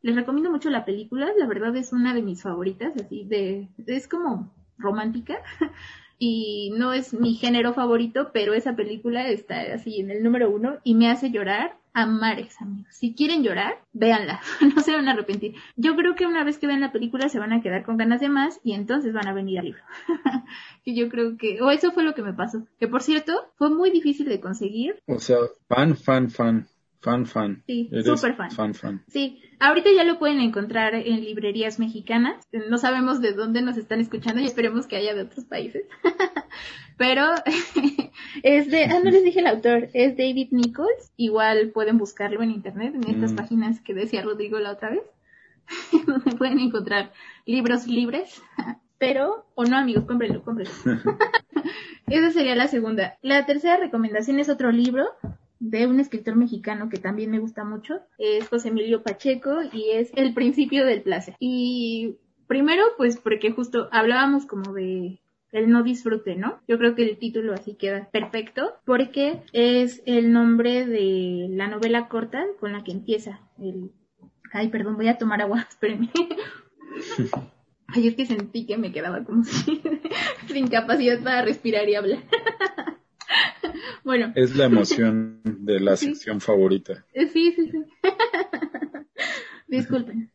[0.03, 4.09] Les recomiendo mucho la película, la verdad es una de mis favoritas, así de, es
[4.09, 5.39] como romántica
[6.19, 10.79] y no es mi género favorito, pero esa película está así en el número uno
[10.85, 12.95] y me hace llorar a mares, amigos.
[12.95, 14.41] Si quieren llorar, véanla,
[14.75, 15.55] no se van a arrepentir.
[15.77, 18.21] Yo creo que una vez que vean la película se van a quedar con ganas
[18.21, 19.83] de más y entonces van a venir al libro.
[20.85, 22.67] que yo creo que, o eso fue lo que me pasó.
[22.79, 25.01] Que por cierto, fue muy difícil de conseguir.
[25.07, 26.67] O sea, fan, fan, fan.
[27.01, 27.63] Fan, fan.
[27.67, 28.51] Sí, súper fan.
[28.51, 29.05] Fan, fan.
[29.09, 32.47] Sí, ahorita ya lo pueden encontrar en librerías mexicanas.
[32.69, 35.85] No sabemos de dónde nos están escuchando y esperemos que haya de otros países.
[36.99, 37.25] Pero
[38.43, 41.13] es de, ah, no les dije el autor, es David Nichols.
[41.17, 43.37] Igual pueden buscarlo en internet, en estas Mm.
[43.37, 45.03] páginas que decía Rodrigo la otra vez,
[46.07, 47.13] donde pueden encontrar
[47.47, 48.43] libros libres.
[48.99, 50.73] Pero, o no amigos, cómprenlo, cómprenlo.
[52.09, 53.17] esa sería la segunda.
[53.23, 55.07] La tercera recomendación es otro libro
[55.61, 58.01] de un escritor mexicano que también me gusta mucho.
[58.19, 61.37] Es José Emilio Pacheco y es El principio del placer.
[61.39, 62.17] Y
[62.49, 65.21] primero, pues porque justo hablábamos como de
[65.53, 66.61] el no disfrute, ¿no?
[66.67, 72.09] Yo creo que el título así queda perfecto porque es el nombre de la novela
[72.09, 73.91] corta con la que empieza el...
[74.53, 76.11] Ay, perdón, voy a tomar agua, espérenme.
[77.89, 79.83] Ay, es que sentí que me quedaba como si
[80.49, 82.19] sin capacidad para respirar y hablar.
[84.05, 84.33] bueno.
[84.35, 87.05] Es la emoción de la sección favorita.
[87.15, 87.85] Sí, sí, sí.
[89.69, 90.31] Disculpen.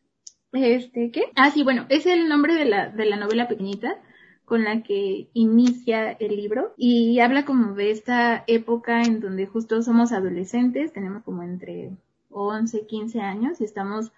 [0.52, 1.24] Este, ¿qué?
[1.34, 4.00] Ah, sí, bueno, es el nombre de la, de la novela pequeñita
[4.46, 9.82] con la que inicia el libro y habla como de esta época en donde justo
[9.82, 11.90] somos adolescentes, tenemos como entre
[12.30, 14.12] 11, 15 años y estamos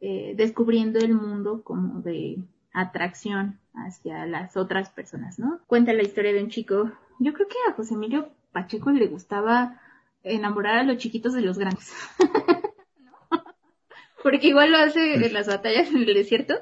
[0.00, 2.38] eh, descubriendo el mundo como de
[2.72, 5.60] atracción hacia las otras personas, ¿no?
[5.66, 9.80] Cuenta la historia de un chico, yo creo que a José Emilio Pacheco le gustaba
[10.22, 11.92] enamorar a los chiquitos de los grandes.
[14.22, 16.54] Porque igual lo hace en las batallas en el desierto.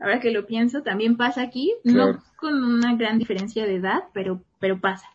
[0.00, 4.42] Ahora que lo pienso, también pasa aquí, no con una gran diferencia de edad, pero,
[4.60, 5.08] pero pasa.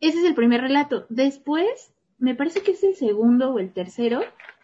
[0.00, 1.06] Ese es el primer relato.
[1.08, 4.20] Después, me parece que es el segundo o el tercero.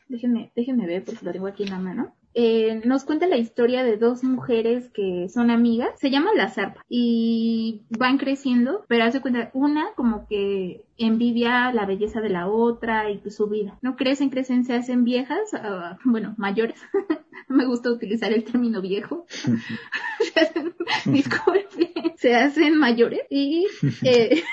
[0.08, 3.82] Déjenme, déjenme ver porque lo tengo aquí en la mano eh, nos cuenta la historia
[3.82, 9.20] de dos mujeres que son amigas, se llaman la zarpa y van creciendo, pero hace
[9.20, 14.30] cuenta, una como que envidia la belleza de la otra y su vida, no crecen,
[14.30, 16.80] crecen, se hacen viejas, uh, bueno, mayores,
[17.48, 19.50] me gusta utilizar el término viejo, se
[20.40, 20.76] hacen,
[21.06, 23.66] disculpe, se hacen mayores y
[24.04, 24.44] eh,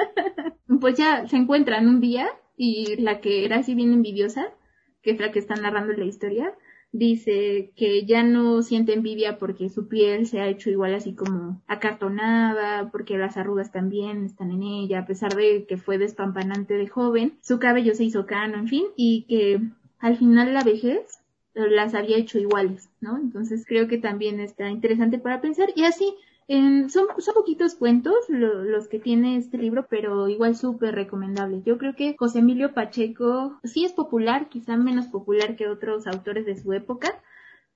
[0.78, 4.52] pues ya se encuentran un día y la que era así bien envidiosa,
[5.00, 6.52] que es la que está narrando la historia,
[6.94, 11.60] dice que ya no siente envidia porque su piel se ha hecho igual así como
[11.66, 16.86] acartonada, porque las arrugas también están en ella, a pesar de que fue despampanante de
[16.86, 19.60] joven, su cabello se hizo cano, en fin, y que
[19.98, 21.20] al final la vejez
[21.54, 23.18] las había hecho iguales, ¿no?
[23.18, 26.14] Entonces creo que también está interesante para pensar y así
[26.48, 31.62] son, son poquitos cuentos los que tiene este libro, pero igual súper recomendable.
[31.64, 36.44] Yo creo que José Emilio Pacheco sí es popular, quizá menos popular que otros autores
[36.44, 37.22] de su época,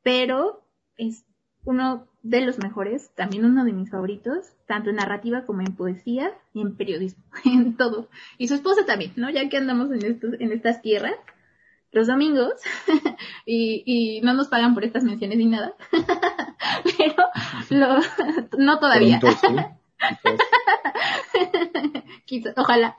[0.03, 0.63] pero
[0.97, 1.25] es
[1.65, 6.33] uno de los mejores, también uno de mis favoritos, tanto en narrativa como en poesía
[6.53, 8.09] y en periodismo, en todo.
[8.37, 9.31] Y su esposa también, ¿no?
[9.31, 11.15] Ya que andamos en, estos, en estas tierras,
[11.93, 12.53] los domingos,
[13.47, 15.73] y, y no nos pagan por estas menciones ni nada,
[16.99, 17.15] pero
[17.71, 17.99] lo,
[18.59, 19.21] no todavía.
[22.57, 22.97] ojalá.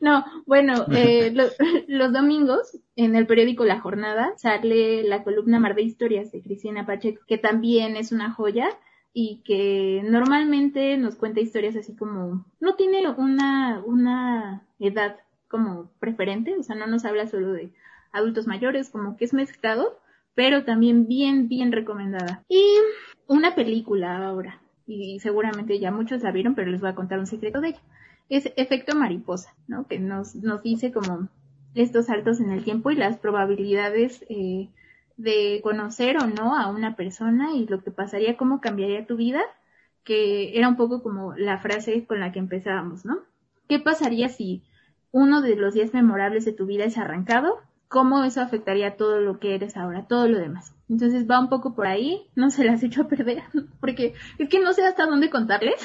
[0.00, 1.32] no, bueno, eh,
[1.86, 6.86] los domingos en el periódico La Jornada sale la columna Mar de Historias de Cristina
[6.86, 8.68] Pacheco, que también es una joya
[9.14, 16.56] y que normalmente nos cuenta historias así como, no tiene una, una edad como preferente,
[16.58, 17.72] o sea, no nos habla solo de
[18.12, 19.98] adultos mayores, como que es mezclado,
[20.34, 22.44] pero también bien, bien recomendada.
[22.48, 22.62] Y
[23.26, 27.26] una película ahora, y seguramente ya muchos la vieron, pero les voy a contar un
[27.26, 27.82] secreto de ella.
[28.28, 29.86] Es Efecto Mariposa, ¿no?
[29.86, 31.28] Que nos, nos dice como
[31.74, 34.68] estos saltos en el tiempo y las probabilidades eh,
[35.16, 39.40] de conocer o no a una persona y lo que pasaría, cómo cambiaría tu vida,
[40.04, 43.20] que era un poco como la frase con la que empezábamos, ¿no?
[43.68, 44.62] ¿Qué pasaría si
[45.12, 47.60] uno de los días memorables de tu vida es arrancado
[47.92, 50.74] cómo eso afectaría todo lo que eres ahora, todo lo demás.
[50.88, 53.42] Entonces va un poco por ahí, no se las hecho a perder,
[53.80, 55.76] porque es que no sé hasta dónde contarles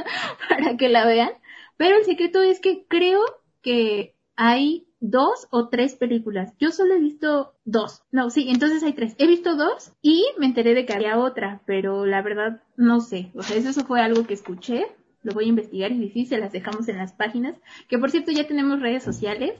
[0.50, 1.30] para que la vean,
[1.78, 3.20] pero el secreto es que creo
[3.62, 6.52] que hay dos o tres películas.
[6.58, 8.02] Yo solo he visto dos.
[8.12, 9.14] No, sí, entonces hay tres.
[9.16, 13.30] He visto dos y me enteré de que había otra, pero la verdad no sé.
[13.34, 14.86] O sea, eso fue algo que escuché.
[15.22, 17.56] Lo voy a investigar y sí, se las dejamos en las páginas.
[17.88, 19.54] Que por cierto ya tenemos redes sociales.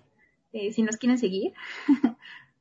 [0.53, 1.53] Eh, si nos quieren seguir.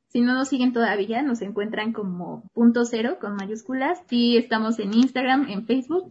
[0.08, 4.02] si no nos siguen todavía, nos encuentran como punto cero con mayúsculas.
[4.08, 6.10] Sí, estamos en Instagram, en Facebook.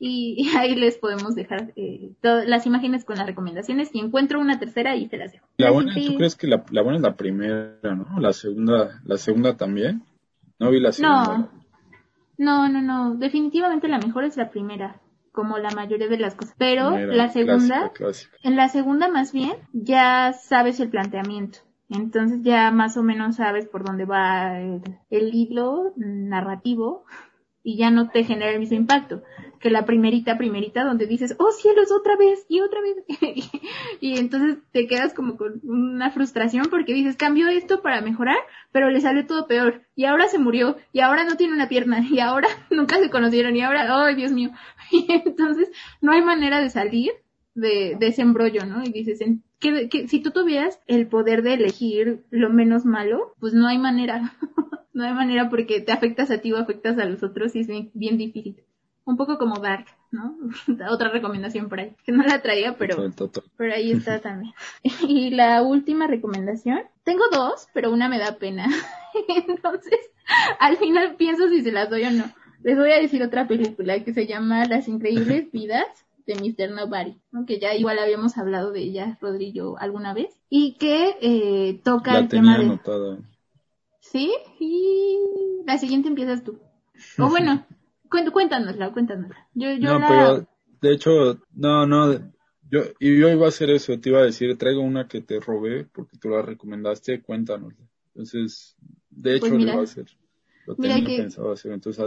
[0.00, 3.88] Y, ahí les podemos dejar eh, todas las imágenes con las recomendaciones.
[3.88, 5.46] Si encuentro una tercera, ahí se las dejo.
[5.56, 8.20] La buena, ¿tú crees que la, buena es la primera, no?
[8.20, 10.02] La segunda, la segunda también.
[10.58, 11.50] No vi la segunda.
[12.36, 13.14] No, no, no, no.
[13.16, 15.00] Definitivamente la mejor es la primera
[15.32, 16.54] como la mayoría de las cosas.
[16.58, 17.92] Pero la segunda,
[18.42, 21.60] en la segunda más bien, ya sabes el planteamiento.
[21.90, 27.06] Entonces ya más o menos sabes por dónde va el, el hilo narrativo
[27.68, 29.22] y ya no te genera el mismo impacto
[29.60, 32.96] que la primerita, primerita, donde dices, oh cielos, otra vez y otra vez.
[34.00, 38.38] y entonces te quedas como con una frustración porque dices, cambio esto para mejorar,
[38.72, 39.82] pero le salió todo peor.
[39.94, 43.54] Y ahora se murió, y ahora no tiene una pierna, y ahora nunca se conocieron,
[43.54, 44.50] y ahora, oh Dios mío.
[44.90, 47.12] y entonces no hay manera de salir
[47.54, 48.82] de, de ese embrollo, ¿no?
[48.82, 49.20] Y dices,
[49.60, 53.78] que, que si tú tuvieras el poder de elegir lo menos malo, pues no hay
[53.78, 54.34] manera.
[54.92, 57.66] no hay manera porque te afectas a ti o afectas a los otros y es
[57.68, 58.64] bien, bien difícil.
[59.04, 60.36] Un poco como Dark, ¿no?
[60.90, 62.96] Otra recomendación por ahí, que no la traía, pero,
[63.56, 64.52] pero ahí está también.
[65.08, 68.68] y la última recomendación, tengo dos, pero una me da pena.
[69.48, 69.98] Entonces,
[70.58, 72.24] al final pienso si se las doy o no.
[72.62, 75.86] Les voy a decir otra película que se llama Las Increíbles Vidas
[76.28, 76.70] de Mr.
[76.70, 77.16] Nobody,
[77.46, 82.28] que ya igual habíamos hablado de ella, Rodrigo, alguna vez, y que eh, toca el
[82.28, 82.78] tema de...
[84.00, 85.18] Sí, y
[85.66, 86.58] la siguiente empiezas tú.
[87.18, 87.66] O bueno,
[88.32, 89.48] cuéntanosla, cuéntanosla.
[89.54, 90.48] Yo, yo no, pero
[90.82, 92.12] de hecho, no, no,
[92.70, 95.40] yo, y yo iba a hacer eso, te iba a decir, traigo una que te
[95.40, 97.86] robé porque tú la recomendaste, cuéntanosla.
[98.08, 98.76] Entonces,
[99.08, 100.06] de pues hecho, lo iba a hacer.
[100.66, 102.04] Lo tenía pensado hacer, entonces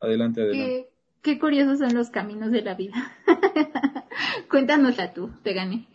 [0.00, 0.91] adelante, adelante.
[1.22, 2.94] Qué, curiosos son los caminos de la vida.
[4.50, 5.88] Cuéntanosla tú, te gané.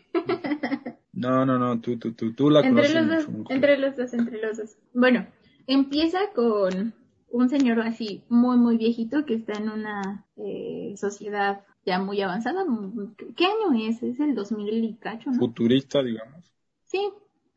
[1.13, 4.41] no, no, no, tú, tú, tú, tú la entre los dos, Entre los dos, entre
[4.41, 4.78] los dos.
[4.93, 5.28] Bueno,
[5.67, 6.93] empieza con
[7.30, 12.65] un señor así muy, muy viejito que está en una eh, sociedad ya muy avanzada.
[13.36, 14.03] ¿Qué año es?
[14.03, 15.39] Es el 2000 y cacho, ¿no?
[15.39, 16.51] Futurista, digamos.
[16.84, 16.99] Sí,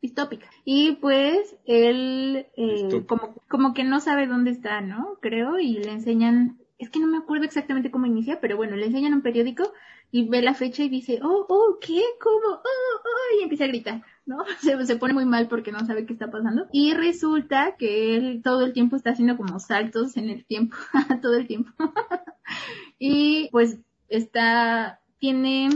[0.01, 0.47] distópica.
[0.63, 5.17] Y pues él eh, como, como que no sabe dónde está, ¿no?
[5.21, 8.87] Creo, y le enseñan, es que no me acuerdo exactamente cómo inicia, pero bueno, le
[8.87, 9.71] enseñan un periódico
[10.09, 12.01] y ve la fecha y dice, oh, oh, ¿qué?
[12.19, 12.55] ¿Cómo?
[12.55, 14.43] Oh, oh, y empieza a gritar, ¿no?
[14.61, 16.65] Se, se pone muy mal porque no sabe qué está pasando.
[16.71, 20.75] Y resulta que él todo el tiempo está haciendo como saltos en el tiempo,
[21.21, 21.71] todo el tiempo.
[22.97, 23.77] y pues
[24.09, 25.69] está, tiene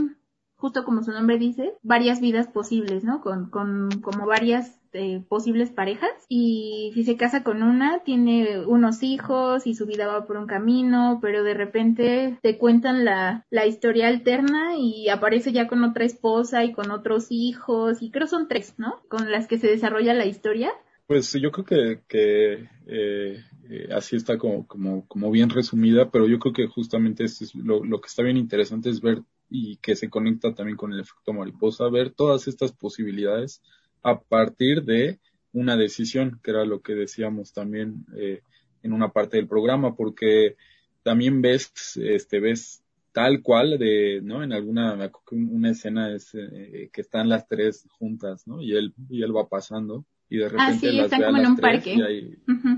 [0.66, 3.20] justo como su nombre dice, varias vidas posibles, ¿no?
[3.20, 9.04] Con, con como varias eh, posibles parejas y si se casa con una tiene unos
[9.04, 13.66] hijos y su vida va por un camino pero de repente te cuentan la, la
[13.66, 18.48] historia alterna y aparece ya con otra esposa y con otros hijos y creo son
[18.48, 19.02] tres ¿no?
[19.08, 20.72] con las que se desarrolla la historia
[21.06, 26.26] pues yo creo que, que eh, eh, así está como, como, como bien resumida, pero
[26.26, 29.96] yo creo que justamente es lo, lo que está bien interesante es ver y que
[29.96, 33.62] se conecta también con el efecto mariposa, ver todas estas posibilidades
[34.02, 35.18] a partir de
[35.52, 38.42] una decisión, que era lo que decíamos también eh,
[38.82, 40.56] en una parte del programa, porque
[41.02, 42.82] también ves, este, ves
[43.12, 44.42] tal cual de, ¿no?
[44.42, 48.60] En alguna, una escena es eh, que están las tres juntas, ¿no?
[48.60, 51.56] Y él, y él va pasando y de repente ah, sí, las como en un
[51.56, 51.96] parque.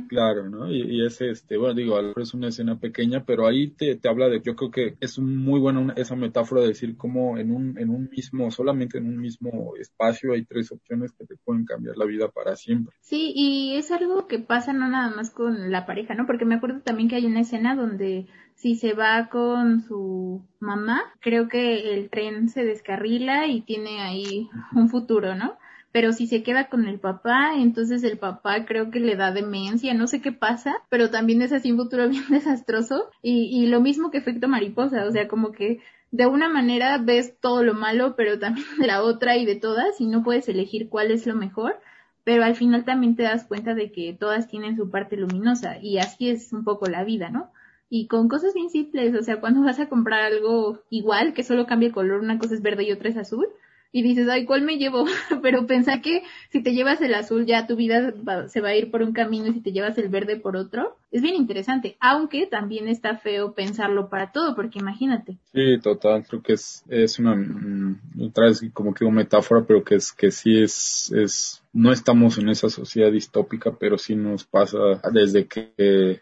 [0.08, 0.70] Claro, ¿no?
[0.70, 3.68] Y, y es este, bueno, digo, a lo mejor es una escena pequeña, pero ahí
[3.68, 7.38] te, te habla de, yo creo que es muy buena esa metáfora de decir cómo
[7.38, 11.36] en un, en un mismo, solamente en un mismo espacio hay tres opciones que te
[11.36, 12.94] pueden cambiar la vida para siempre.
[13.00, 16.26] Sí, y es algo que pasa no nada más con la pareja, ¿no?
[16.26, 21.00] Porque me acuerdo también que hay una escena donde si se va con su mamá,
[21.20, 25.56] creo que el tren se descarrila y tiene ahí un futuro, ¿no?
[25.92, 29.94] Pero si se queda con el papá, entonces el papá creo que le da demencia,
[29.94, 33.80] no sé qué pasa, pero también es así un futuro bien desastroso y, y lo
[33.80, 35.80] mismo que efecto mariposa, o sea, como que
[36.10, 40.00] de una manera ves todo lo malo, pero también de la otra y de todas
[40.00, 41.78] y no puedes elegir cuál es lo mejor,
[42.24, 45.98] pero al final también te das cuenta de que todas tienen su parte luminosa y
[45.98, 47.50] así es un poco la vida, ¿no?
[47.90, 51.66] Y con cosas bien simples, o sea, cuando vas a comprar algo igual, que solo
[51.66, 53.48] cambia color, una cosa es verde y otra es azul,
[53.90, 55.06] y dices, ay, ¿cuál me llevo?
[55.42, 58.12] Pero pensá que si te llevas el azul ya tu vida
[58.48, 60.96] se va a ir por un camino y si te llevas el verde por otro.
[61.10, 65.38] Es bien interesante, aunque también está feo pensarlo para todo, porque imagínate.
[65.52, 69.82] Sí, total, creo que es, es una, mm, otra vez como que una metáfora, pero
[69.82, 74.44] que es, que sí es, es, no estamos en esa sociedad distópica, pero sí nos
[74.44, 74.78] pasa
[75.10, 76.20] desde que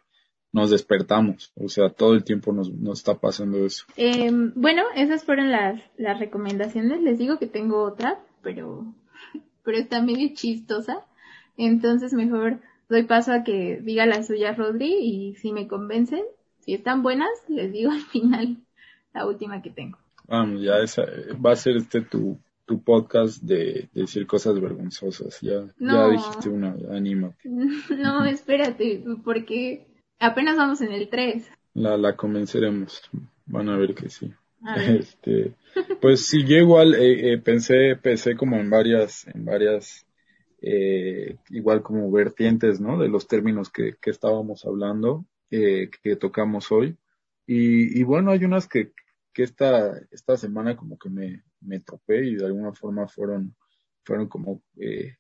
[0.57, 3.85] nos despertamos, o sea, todo el tiempo nos, nos está pasando eso.
[3.99, 8.87] Eh, bueno, esas fueron las, las recomendaciones, les digo que tengo otra, pero,
[9.65, 11.05] pero está medio chistosa,
[11.59, 16.23] entonces mejor doy paso a que diga la suya Rodri y si me convencen,
[16.61, 18.57] si están buenas, les digo al final
[19.13, 19.99] la última que tengo.
[20.27, 21.03] Vamos, ya esa,
[21.35, 25.39] va a ser este tu, tu podcast de, decir cosas vergonzosas.
[25.43, 27.37] Ya, ya dijiste una, anímate.
[27.99, 29.87] No, espérate, porque
[30.19, 31.51] Apenas vamos en el 3.
[31.75, 33.03] La, la convenceremos.
[33.47, 34.33] Van a ver que sí.
[34.77, 35.55] Este,
[36.01, 40.07] pues sí, yo igual eh, eh, pensé, pensé como en varias, en varias,
[40.61, 42.99] eh, igual como vertientes, ¿no?
[42.99, 46.97] De los términos que, que estábamos hablando, eh, que tocamos hoy.
[47.47, 48.93] Y, y bueno, hay unas que,
[49.33, 53.55] que esta, esta semana como que me, me topé y de alguna forma fueron,
[54.05, 55.17] fueron como eh,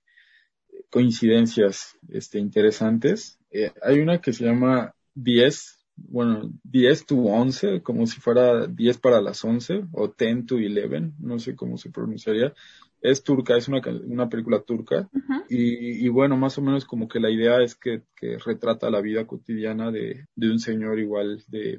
[0.90, 3.38] coincidencias este, interesantes.
[3.50, 8.98] Eh, hay una que se llama 10 bueno, 10 to 11, como si fuera 10
[8.98, 12.52] para las 11 o 10 to 11, no sé cómo se pronunciaría.
[13.00, 15.08] Es turca, es una, una película turca
[15.48, 19.00] y, y, bueno, más o menos como que la idea es que, que retrata la
[19.00, 21.78] vida cotidiana de, de un señor igual de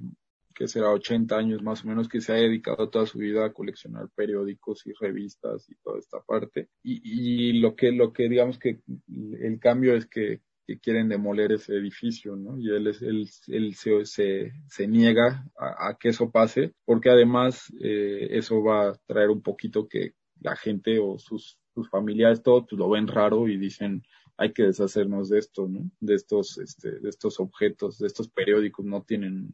[0.58, 3.54] que será 80 años más o menos, que se ha dedicado toda su vida a
[3.54, 6.70] coleccionar periódicos y revistas y toda esta parte.
[6.82, 11.52] Y, y lo que, lo que digamos que el cambio es que, que quieren demoler
[11.52, 12.58] ese edificio, ¿no?
[12.58, 17.72] Y él, es, él, él se, se, se niega a, que eso pase, porque además
[17.80, 22.66] eh, eso va a traer un poquito que la gente o sus, sus familiares, todo,
[22.72, 24.02] lo ven raro y dicen,
[24.38, 25.92] hay que deshacernos de esto, ¿no?
[26.00, 29.54] De estos, este, de estos objetos, de estos periódicos, no tienen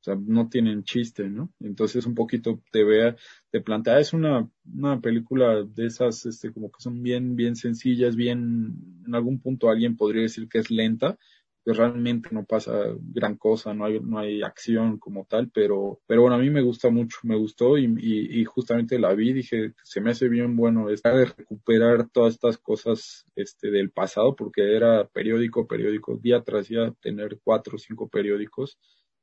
[0.00, 1.52] o sea, no tienen chiste, ¿no?
[1.60, 3.16] Entonces un poquito te vea,
[3.50, 8.16] te plantea, es una, una película de esas, este, como que son bien, bien sencillas,
[8.16, 11.18] bien, en algún punto alguien podría decir que es lenta,
[11.64, 16.22] que realmente no pasa gran cosa, no hay, no hay acción como tal, pero, pero
[16.22, 19.74] bueno, a mí me gusta mucho, me gustó y, y, y justamente la vi, dije,
[19.84, 24.74] se me hace bien bueno esta de recuperar todas estas cosas, este, del pasado, porque
[24.74, 28.78] era periódico, periódico, día tras día tener cuatro o cinco periódicos,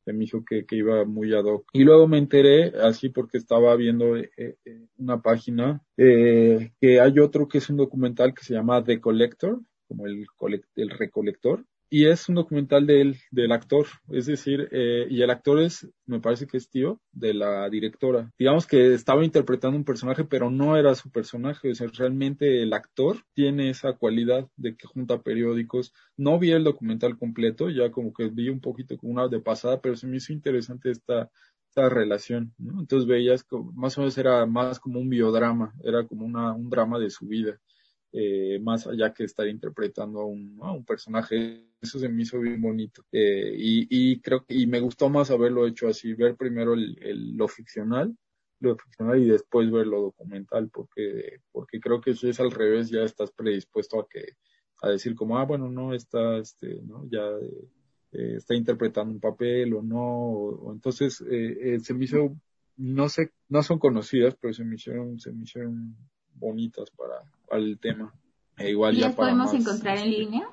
[0.08, 1.68] se me hizo que, que, iba muy ad hoc.
[1.74, 4.56] Y luego me enteré, así porque estaba viendo eh, eh,
[4.98, 9.60] una página, eh, que hay otro que es un documental que se llama The Collector,
[9.86, 10.26] como el,
[10.78, 15.62] el recolector, y es un documental del, del actor, es decir, eh, y el actor
[15.62, 18.32] es, me parece que es tío de la directora.
[18.38, 22.74] Digamos que estaba interpretando un personaje, pero no era su personaje, o sea, realmente el
[22.74, 25.94] actor tiene esa cualidad de que junta periódicos.
[26.18, 29.82] No vi el documental completo, ya como que vi un poquito como una de pasada,
[29.82, 31.30] pero se me hizo interesante esta,
[31.70, 32.82] esta relación, ¿no?
[32.82, 36.70] Entonces veías como, más o menos era más como un biodrama, era como una, un
[36.70, 37.60] drama de su vida
[38.12, 41.68] eh, más allá que estar interpretando a un, a un, personaje.
[41.82, 43.04] Eso se me hizo bien bonito.
[43.12, 46.98] Eh, y, y, creo que, y me gustó más haberlo hecho así, ver primero el,
[47.02, 48.16] el, lo ficcional,
[48.60, 52.90] lo ficcional y después ver lo documental, porque, porque creo que si es al revés,
[52.90, 54.38] ya estás predispuesto a que,
[54.82, 57.24] a decir como, ah, bueno, no está, este, no, ya,
[58.12, 62.36] eh, está interpretando un papel o no, o, o entonces, eh, eh, se me hizo,
[62.78, 65.96] no sé, no son conocidas, pero se me hicieron, se me hicieron
[66.38, 68.14] bonitas para, para el tema.
[68.58, 70.50] E igual ¿Y ya las para podemos más, encontrar en línea?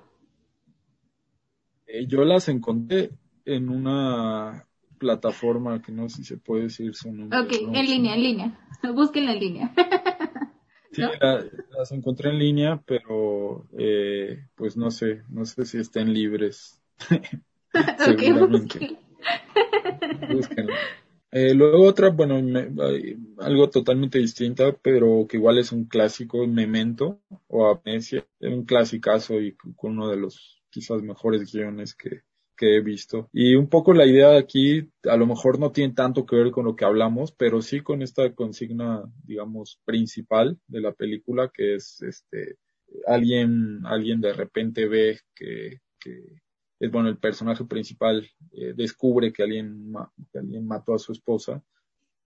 [1.86, 3.10] eh, yo las encontré
[3.44, 4.66] en una
[4.98, 7.38] plataforma que no sé si se puede decir su nombre.
[7.38, 8.68] Ok, no, en línea, en línea.
[8.94, 9.74] Búsquenla en línea.
[10.92, 11.10] Sí, ¿no?
[11.20, 11.44] la-
[11.76, 16.80] las encontré en línea, pero eh, pues no sé, no sé si estén libres.
[17.74, 18.96] ok, Seguramente.
[20.30, 20.72] búsquenla.
[21.36, 22.36] Eh, luego otra, bueno,
[23.38, 29.40] algo totalmente distinta, pero que igual es un clásico, Memento o Amnesia, es un clasicazo
[29.40, 32.20] y con uno de los quizás mejores guiones que,
[32.56, 33.28] que he visto.
[33.32, 36.52] Y un poco la idea de aquí, a lo mejor no tiene tanto que ver
[36.52, 41.74] con lo que hablamos, pero sí con esta consigna, digamos, principal de la película, que
[41.74, 42.58] es este,
[43.08, 46.43] alguien, alguien de repente ve que, que
[46.80, 49.92] es bueno, el personaje principal eh, descubre que alguien,
[50.32, 51.62] que alguien mató a su esposa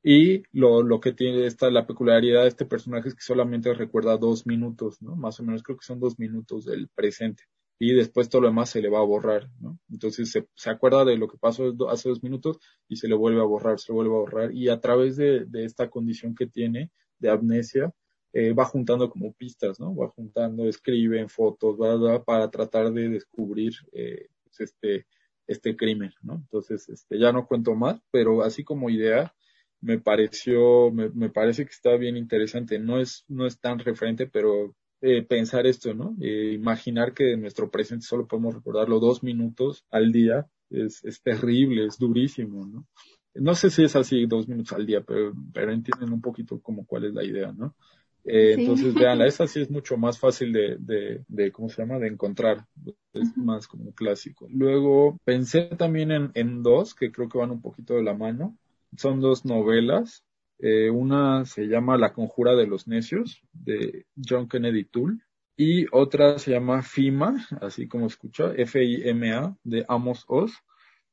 [0.03, 4.17] y lo, lo que tiene esta, la peculiaridad de este personaje es que solamente recuerda
[4.17, 5.17] dos minutos, ¿no?
[5.17, 7.45] Más o menos creo que son dos minutos del presente
[7.81, 9.79] y después todo lo demás se le va a borrar, ¿no?
[9.91, 13.41] Entonces se, se acuerda de lo que pasó hace dos minutos y se le vuelve
[13.41, 16.47] a borrar, se le vuelve a borrar y a través de, de esta condición que
[16.47, 17.93] tiene de amnesia,
[18.33, 19.95] eh, va juntando como pistas, ¿no?
[19.95, 24.29] Va juntando, escribe en fotos, va, para tratar de descubrir eh,
[24.61, 25.07] este,
[25.47, 26.35] este crimen, ¿no?
[26.35, 29.35] Entonces, este, ya no cuento más, pero así como idea,
[29.81, 32.79] me pareció, me, me parece que está bien interesante.
[32.79, 36.17] No es, no es tan referente, pero eh, pensar esto, ¿no?
[36.21, 41.23] Eh, imaginar que en nuestro presente solo podemos recordarlo dos minutos al día es, es
[41.23, 42.87] terrible, es durísimo, ¿no?
[43.35, 46.85] No sé si es así dos minutos al día, pero, pero entienden un poquito como
[46.85, 47.77] cuál es la idea, ¿no?
[48.25, 48.55] Eh, Sí.
[48.55, 51.99] Entonces, veanla, esa sí es mucho más fácil de, de, de, ¿cómo se llama?
[51.99, 52.67] De encontrar.
[53.13, 54.47] Es más como clásico.
[54.51, 58.57] Luego, pensé también en, en dos que creo que van un poquito de la mano.
[58.97, 60.25] Son dos novelas.
[60.59, 65.19] Eh, una se llama La conjura de los necios, de John Kennedy Toole.
[65.57, 70.53] Y otra se llama FIMA, así como escucha, F-I-M-A, de Amos Oz.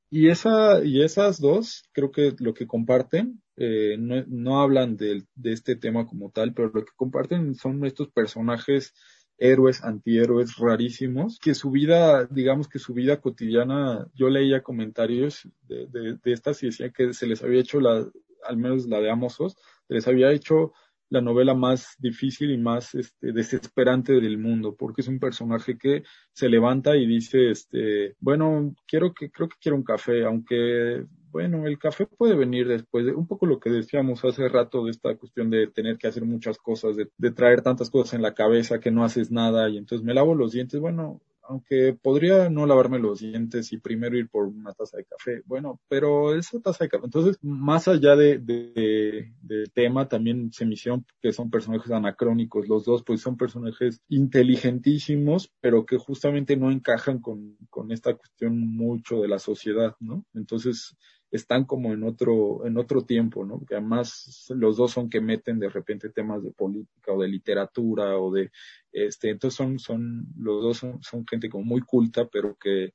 [0.10, 5.24] Y esa, y esas dos, creo que lo que comparten, eh, no, no hablan de,
[5.36, 8.94] de este tema como tal, pero lo que comparten son estos personajes
[9.38, 15.88] héroes, antihéroes rarísimos, que su vida, digamos que su vida cotidiana, yo leía comentarios de,
[15.88, 18.06] de, de estas y decía que se les había hecho la,
[18.46, 20.74] al menos la de Amosos, se les había hecho
[21.10, 26.04] la novela más difícil y más este, desesperante del mundo, porque es un personaje que
[26.34, 31.68] se levanta y dice, este, bueno, quiero que, creo que quiero un café, aunque bueno,
[31.68, 35.18] el café puede venir después de un poco lo que decíamos hace rato de esta
[35.18, 38.80] cuestión de tener que hacer muchas cosas, de, de, traer tantas cosas en la cabeza
[38.80, 40.80] que no haces nada y entonces me lavo los dientes.
[40.80, 45.42] Bueno, aunque podría no lavarme los dientes y primero ir por una taza de café,
[45.46, 50.66] bueno, pero esa taza de café, entonces, más allá de, de, de, tema, también se
[50.66, 56.58] me hicieron que son personajes anacrónicos, los dos, pues son personajes inteligentísimos, pero que justamente
[56.58, 60.26] no encajan con, con esta cuestión mucho de la sociedad, ¿no?
[60.34, 60.96] Entonces,
[61.36, 63.64] están como en otro, en otro tiempo, ¿no?
[63.66, 68.18] Que además los dos son que meten de repente temas de política o de literatura
[68.18, 68.52] o de,
[68.92, 72.94] este, entonces son, son, los dos son, gente como muy culta, pero que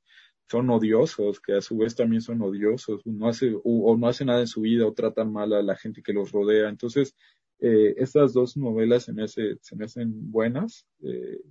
[0.49, 4.41] son odiosos, que a su vez también son odiosos, no hace, o, no hacen nada
[4.41, 6.69] en su vida o tratan mal a la gente que los rodea.
[6.69, 7.15] Entonces,
[7.59, 11.41] eh, estas dos novelas se me, hace, se me hacen buenas, eh,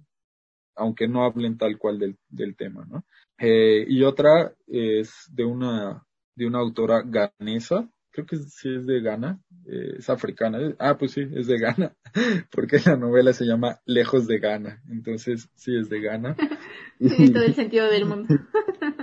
[0.76, 3.04] aunque no hablen tal cual del, del tema, ¿no?
[3.38, 6.06] Eh, y otra es de una
[6.40, 11.12] de una autora ganesa, creo que sí es de Ghana, eh, es africana, ah, pues
[11.12, 11.94] sí, es de Ghana,
[12.50, 16.36] porque la novela se llama Lejos de Ghana, entonces sí es de Ghana.
[16.98, 18.34] Tiene todo el sentido del mundo.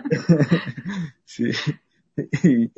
[1.25, 1.51] sí,
[2.43, 2.71] y,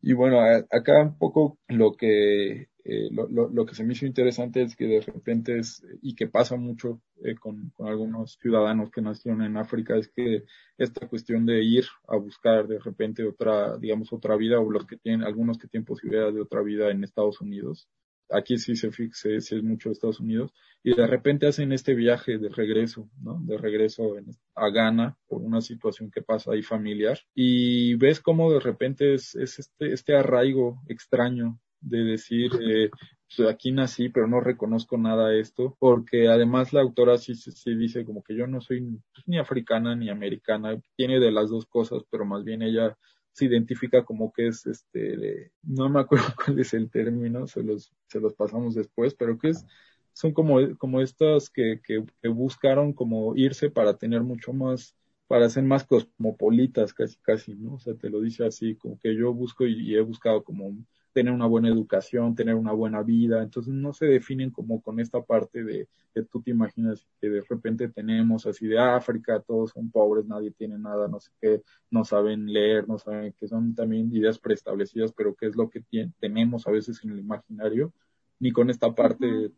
[0.00, 4.06] y bueno, acá un poco lo que eh, lo, lo, lo, que se me hizo
[4.06, 8.90] interesante es que de repente es, y que pasa mucho eh, con, con, algunos ciudadanos
[8.90, 10.44] que nacieron en África, es que
[10.78, 14.96] esta cuestión de ir a buscar de repente otra, digamos, otra vida, o los que
[14.96, 17.90] tienen, algunos que tienen posibilidad de otra vida en Estados Unidos,
[18.30, 20.52] aquí sí se fixe, sí es mucho Estados Unidos,
[20.82, 23.40] y de repente hacen este viaje de regreso, ¿no?
[23.42, 24.14] De regreso
[24.54, 29.34] a Ghana por una situación que pasa ahí familiar, y ves cómo de repente es,
[29.34, 32.90] es este, este arraigo extraño de decir, eh,
[33.36, 37.74] pues aquí nací, pero no reconozco nada de esto, porque además la autora sí, sí
[37.74, 41.66] dice como que yo no soy pues, ni africana ni americana, tiene de las dos
[41.66, 42.96] cosas, pero más bien ella
[43.38, 47.92] se identifica como que es este, no me acuerdo cuál es el término, se los,
[48.08, 49.64] se los pasamos después, pero que es,
[50.12, 54.96] son como, como estas que, que, que buscaron como irse para tener mucho más
[55.28, 57.74] para ser más cosmopolitas casi casi, ¿no?
[57.74, 60.74] O sea, te lo dice así, como que yo busco y he buscado como
[61.12, 65.22] tener una buena educación, tener una buena vida, entonces no se definen como con esta
[65.22, 69.90] parte de que tú te imaginas que de repente tenemos así de África, todos son
[69.90, 74.14] pobres, nadie tiene nada, no sé qué, no saben leer, no saben que son también
[74.14, 75.82] ideas preestablecidas, pero qué es lo que
[76.20, 77.92] tenemos a veces en el imaginario,
[78.38, 79.50] ni con esta parte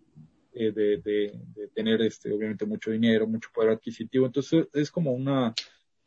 [0.52, 5.12] eh, de, de, de, tener este obviamente mucho dinero, mucho poder adquisitivo, entonces es como
[5.12, 5.54] una,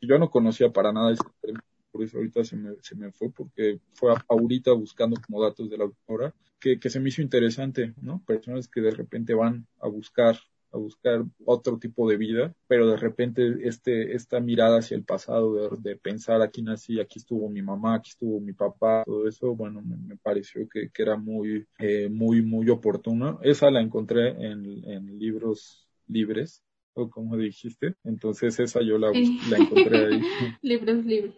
[0.00, 1.52] yo no conocía para nada este
[1.94, 5.78] por eso ahorita se me, se me fue, porque fue ahorita buscando como datos de
[5.78, 8.20] la autora, que, que se me hizo interesante, ¿no?
[8.26, 10.36] Personas que de repente van a buscar
[10.72, 15.76] a buscar otro tipo de vida, pero de repente este, esta mirada hacia el pasado,
[15.76, 19.80] de, pensar aquí nací, aquí estuvo mi mamá, aquí estuvo mi papá, todo eso, bueno,
[19.82, 23.38] me, pareció que, que, era muy, eh, muy, muy oportuno.
[23.44, 26.63] Esa la encontré en, en libros libres,
[26.94, 27.94] o como dijiste.
[28.04, 29.10] Entonces esa yo la,
[29.50, 30.22] la encontré ahí.
[30.62, 31.34] Libros libres.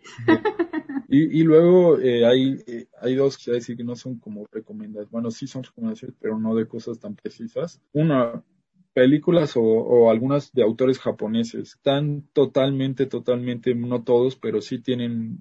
[1.09, 5.11] Y, y luego eh, hay, eh, hay dos que decir que no son como recomendaciones.
[5.11, 7.81] Bueno, sí son recomendaciones, pero no de cosas tan precisas.
[7.93, 8.43] Una,
[8.97, 11.75] películas o, o, algunas de autores japoneses.
[11.75, 15.39] Están totalmente, totalmente, no todos, pero sí tienen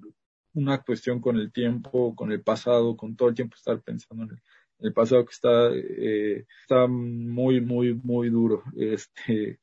[0.52, 4.30] una cuestión con el tiempo, con el pasado, con todo el tiempo estar pensando en
[4.32, 4.42] el,
[4.80, 8.62] el pasado que está, eh, está muy, muy, muy duro.
[8.76, 9.58] Este,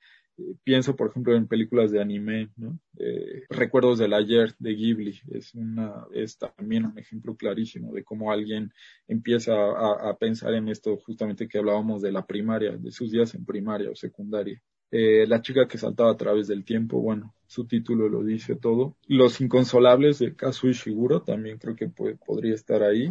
[0.63, 2.79] pienso, por ejemplo, en películas de anime, ¿no?
[2.97, 8.31] Eh, Recuerdos del ayer de Ghibli es una es también un ejemplo clarísimo de cómo
[8.31, 8.71] alguien
[9.07, 13.45] empieza a, pensar en esto justamente que hablábamos de la primaria, de sus días en
[13.45, 14.61] primaria o secundaria.
[14.91, 18.95] Eh, la chica que saltaba a través del tiempo, bueno, su título lo dice todo.
[19.07, 23.09] Los inconsolables de Kazuo Ishiguro también creo que puede, podría estar ahí.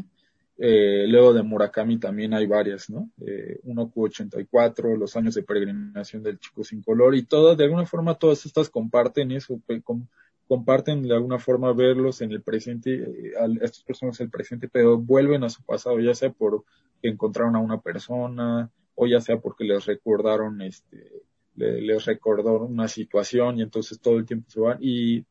[0.65, 3.11] Eh, luego de Murakami también hay varias, ¿no?
[3.27, 8.15] Eh, 1Q84, Los años de peregrinación del chico sin color y todas, de alguna forma
[8.15, 10.07] todas estas comparten eso, com,
[10.47, 14.69] comparten de alguna forma verlos en el presente, eh, a estas personas en el presente,
[14.69, 16.63] pero vuelven a su pasado, ya sea por
[17.03, 21.11] que encontraron a una persona o ya sea porque les recordaron, este,
[21.57, 25.25] le, les recordó una situación y entonces todo el tiempo se van y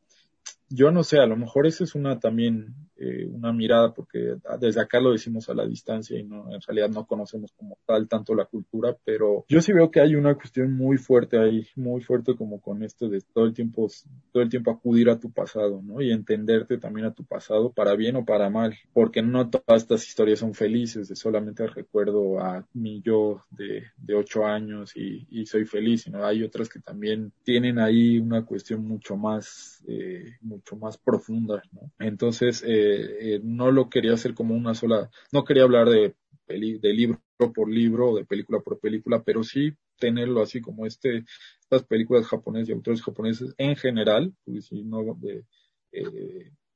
[0.68, 4.80] yo no sé, a lo mejor esa es una también eh, una mirada, porque desde
[4.80, 8.34] acá lo decimos a la distancia y no, en realidad no conocemos como tal tanto
[8.34, 12.36] la cultura, pero yo sí veo que hay una cuestión muy fuerte ahí, muy fuerte
[12.36, 13.88] como con esto de todo el tiempo,
[14.30, 16.00] todo el tiempo acudir a tu pasado, ¿no?
[16.00, 20.06] Y entenderte también a tu pasado para bien o para mal, porque no todas estas
[20.06, 25.46] historias son felices, de solamente recuerdo a mi yo de, de ocho años y, y
[25.46, 30.76] soy feliz, sino hay otras que también tienen ahí una cuestión mucho más, eh, mucho
[30.76, 31.90] más profunda, ¿no?
[31.98, 36.14] Entonces, eh, eh, no lo quería hacer como una sola, no quería hablar de,
[36.46, 37.20] de libro
[37.54, 41.24] por libro o de película por película, pero sí tenerlo así como este,
[41.60, 45.44] estas películas japonesas y autores japoneses en general, pues si no, eh,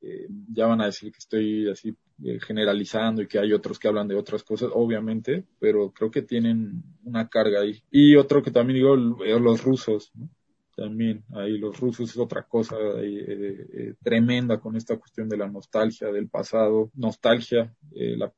[0.03, 3.89] eh, ya van a decir que estoy así eh, generalizando y que hay otros que
[3.89, 7.83] hablan de otras cosas, obviamente, pero creo que tienen una carga ahí.
[7.91, 10.29] Y otro que también digo, los rusos, ¿no?
[10.77, 15.49] También ahí los rusos es otra cosa eh, eh, tremenda con esta cuestión de la
[15.49, 18.33] nostalgia del pasado, nostalgia, eh, la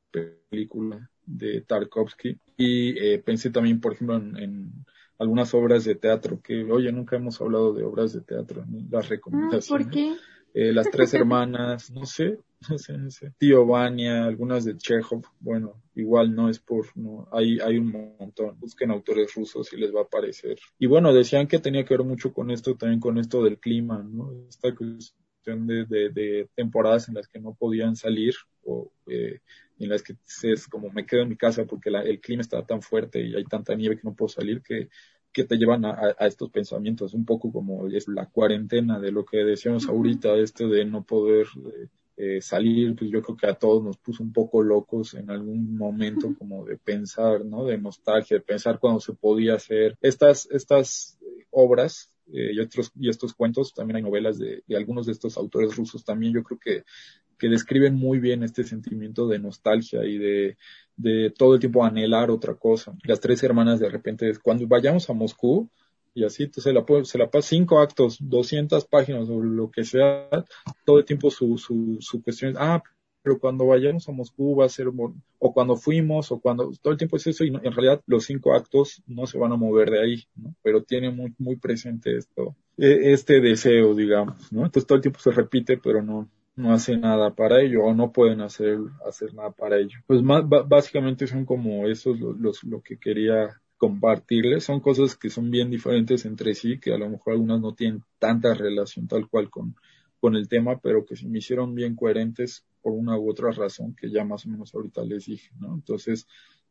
[0.49, 4.71] película de Tarkovsky y pensé también por ejemplo en,
[5.19, 9.09] algunas obras de teatro que oye nunca hemos hablado de obras de teatro, las ah,
[9.09, 9.85] recomendaciones.
[9.85, 10.15] ¿Por qué?
[10.53, 12.39] Eh, las tres hermanas, no sé.
[13.37, 18.59] Tío Vania, algunas de Chekhov, bueno, igual no es por, no, hay, hay un montón.
[18.59, 20.57] Busquen autores rusos y les va a aparecer.
[20.77, 24.03] Y bueno, decían que tenía que ver mucho con esto, también con esto del clima,
[24.03, 24.31] ¿no?
[24.47, 29.39] Esta cuestión de, de, de temporadas en las que no podían salir o eh,
[29.79, 32.65] en las que es como me quedo en mi casa porque la, el clima está
[32.65, 34.89] tan fuerte y hay tanta nieve que no puedo salir que
[35.31, 39.37] que te llevan a, estos pensamientos, un poco como es la cuarentena de lo que
[39.37, 41.87] decíamos ahorita, este de no poder eh,
[42.21, 45.77] eh, salir, pues yo creo que a todos nos puso un poco locos en algún
[45.77, 47.63] momento como de pensar, ¿no?
[47.63, 49.97] De nostalgia, de pensar cuando se podía hacer.
[50.01, 51.17] Estas, estas
[51.49, 55.37] obras eh, y otros y estos cuentos, también hay novelas de, de, algunos de estos
[55.37, 56.83] autores rusos también, yo creo que,
[57.37, 60.57] que describen muy bien este sentimiento de nostalgia y de,
[60.97, 62.97] de todo el tiempo anhelar otra cosa.
[63.05, 65.69] Las tres hermanas de repente, cuando vayamos a Moscú,
[66.19, 70.27] y así la, se la pasa cinco actos, 200 páginas o lo que sea,
[70.85, 72.83] todo el tiempo su, su, su cuestión es, ah,
[73.21, 76.97] pero cuando vayamos a Moscú va a ser, o cuando fuimos, o cuando, todo el
[76.97, 80.01] tiempo es eso, y en realidad los cinco actos no se van a mover de
[80.01, 80.53] ahí, ¿no?
[80.61, 84.65] Pero tiene muy, muy presente esto, e, este deseo, digamos, ¿no?
[84.65, 88.11] Entonces todo el tiempo se repite, pero no, no hace nada para ello o no
[88.11, 88.77] pueden hacer,
[89.07, 89.99] hacer nada para ello.
[90.05, 94.65] Pues más, básicamente son como esos los, lo que quería compartirles.
[94.65, 98.03] Son cosas que son bien diferentes entre sí, que a lo mejor algunas no tienen
[98.19, 99.75] tanta relación tal cual con,
[100.19, 103.95] con el tema, pero que se me hicieron bien coherentes por una u otra razón
[103.95, 105.73] que ya más o menos ahorita les dije, ¿no?
[105.73, 106.27] Entonces,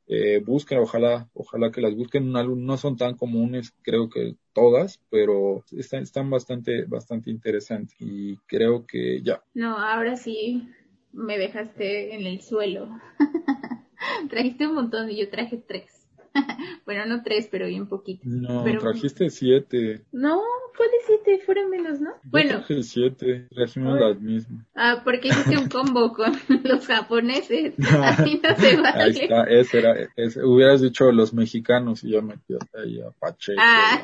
[0.07, 2.31] eh, busquen, ojalá, ojalá que las busquen.
[2.31, 8.87] No son tan comunes, creo que todas, pero están, están bastante, bastante interesantes y creo
[8.87, 9.43] que ya.
[9.55, 10.69] No, ahora sí
[11.13, 12.89] me dejaste en el suelo.
[14.31, 15.98] Trajiste un montón y yo traje tres.
[16.87, 18.23] bueno, no tres, pero bien poquito.
[18.25, 20.03] No, trajiste siete.
[20.13, 20.41] No,
[20.77, 21.43] ¿cuáles siete?
[21.45, 22.11] Fueron menos, ¿no?
[22.11, 22.51] Yo bueno.
[22.59, 24.67] Traje siete, trajimos las mismas.
[24.75, 26.33] Ah, porque hiciste un combo con
[26.65, 27.75] los japoneses.
[27.79, 29.03] Así no se vale.
[29.03, 33.11] Ahí está, ese era, ese, hubieras dicho los mexicanos y yo me quedé ahí a
[33.11, 34.03] Pacheco, ah.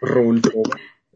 [0.00, 0.62] Rulfo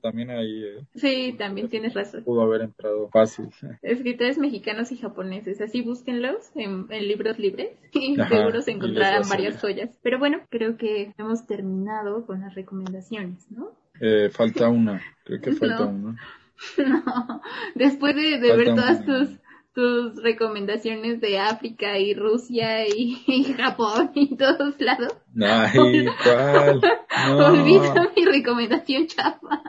[0.07, 0.63] también ahí.
[0.63, 2.23] Eh, sí, también tienes razón.
[2.23, 3.49] Pudo haber entrado fácil.
[3.83, 9.91] Escritores mexicanos y japoneses, así búsquenlos en, libros libres y seguro se encontrarán varias joyas.
[10.03, 13.73] Pero bueno, creo que hemos terminado con las recomendaciones, ¿no?
[14.01, 16.17] Eh, falta una, creo que falta una.
[16.79, 17.43] No,
[17.75, 19.29] después de, ver todas tus
[19.77, 23.15] tus recomendaciones de África y Rusia y,
[23.59, 25.15] Japón y todos lados.
[25.39, 26.81] Ay, ¿cuál?
[27.29, 27.47] No.
[27.49, 29.63] Olvida mi recomendación chafa.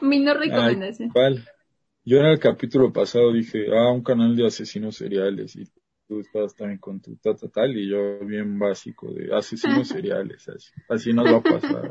[0.00, 1.10] Mi no recomendación.
[1.10, 1.44] ¿Cuál?
[2.04, 5.64] Yo en el capítulo pasado dije, ah, un canal de asesinos seriales y
[6.08, 10.70] tú estabas también con tu tata tal y yo bien básico de asesinos seriales, así,
[10.88, 11.90] así nos va a pasar.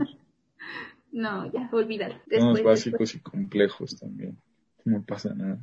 [1.12, 2.16] No, ya, olvídalo.
[2.30, 4.38] Somos básicos y complejos también.
[4.86, 5.60] No pasa nada.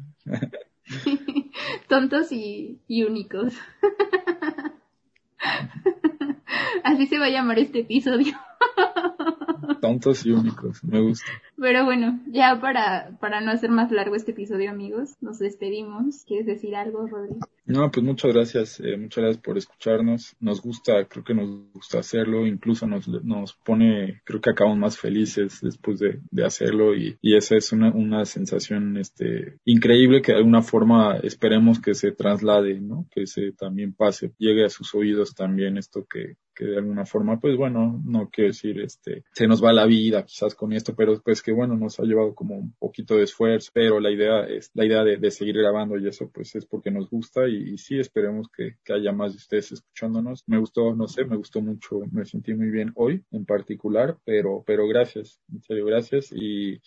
[1.88, 3.54] Tontos y, únicos.
[6.84, 8.34] Así se va a llamar este episodio.
[9.80, 11.26] Tontos y únicos, me gusta.
[11.56, 16.24] Pero bueno, ya para, para no hacer más largo este episodio, amigos, nos despedimos.
[16.26, 17.40] ¿Quieres decir algo, Rodrigo?
[17.64, 20.34] No, pues muchas gracias, eh, muchas gracias por escucharnos.
[20.40, 24.98] Nos gusta, creo que nos gusta hacerlo, incluso nos, nos pone, creo que acabamos más
[24.98, 30.32] felices después de, de hacerlo y, y esa es una, una sensación este, increíble que
[30.32, 33.06] de alguna forma esperemos que se traslade, ¿no?
[33.10, 37.38] Que se también pase, llegue a sus oídos también esto que, que de alguna forma,
[37.38, 41.22] pues bueno, no quiero decir, este, se nos va la vida quizás con esto, pero
[41.22, 44.72] pues que bueno, nos ha llevado como un poquito de esfuerzo, pero la idea es,
[44.74, 48.48] la idea de, seguir grabando y eso pues es porque nos gusta y, sí, esperemos
[48.48, 50.42] que, haya más de ustedes escuchándonos.
[50.48, 54.64] Me gustó, no sé, me gustó mucho, me sentí muy bien hoy en particular, pero,
[54.66, 56.80] pero gracias, en serio, gracias y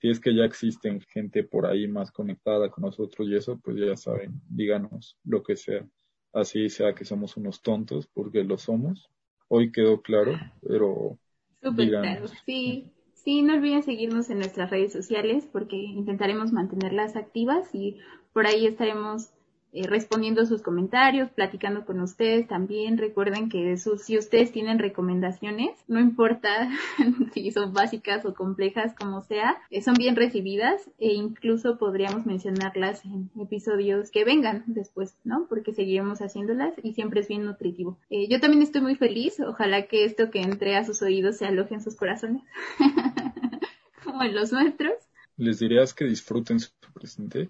[0.00, 3.76] si es que ya existen gente por ahí más conectada con nosotros y eso, pues
[3.76, 5.86] ya saben, díganos lo que sea.
[6.32, 9.10] Así sea que somos unos tontos, porque lo somos,
[9.48, 11.18] hoy quedó claro, pero...
[11.62, 12.92] Súper claro, sí.
[13.14, 17.98] Sí, no olviden seguirnos en nuestras redes sociales porque intentaremos mantenerlas activas y
[18.32, 19.30] por ahí estaremos
[19.72, 22.96] eh, respondiendo sus comentarios, platicando con ustedes también.
[22.96, 26.70] Recuerden que si ustedes tienen recomendaciones, no importa
[27.34, 33.04] si son básicas o complejas como sea, eh, son bien recibidas e incluso podríamos mencionarlas
[33.04, 35.46] en episodios que vengan después, ¿no?
[35.48, 37.98] Porque seguiremos haciéndolas y siempre es bien nutritivo.
[38.10, 41.46] Eh, yo también estoy muy feliz, ojalá que esto que entre a sus oídos se
[41.46, 42.42] aloje en sus corazones,
[44.04, 44.94] como en los nuestros.
[45.36, 47.48] ¿Les dirías que disfruten su presente?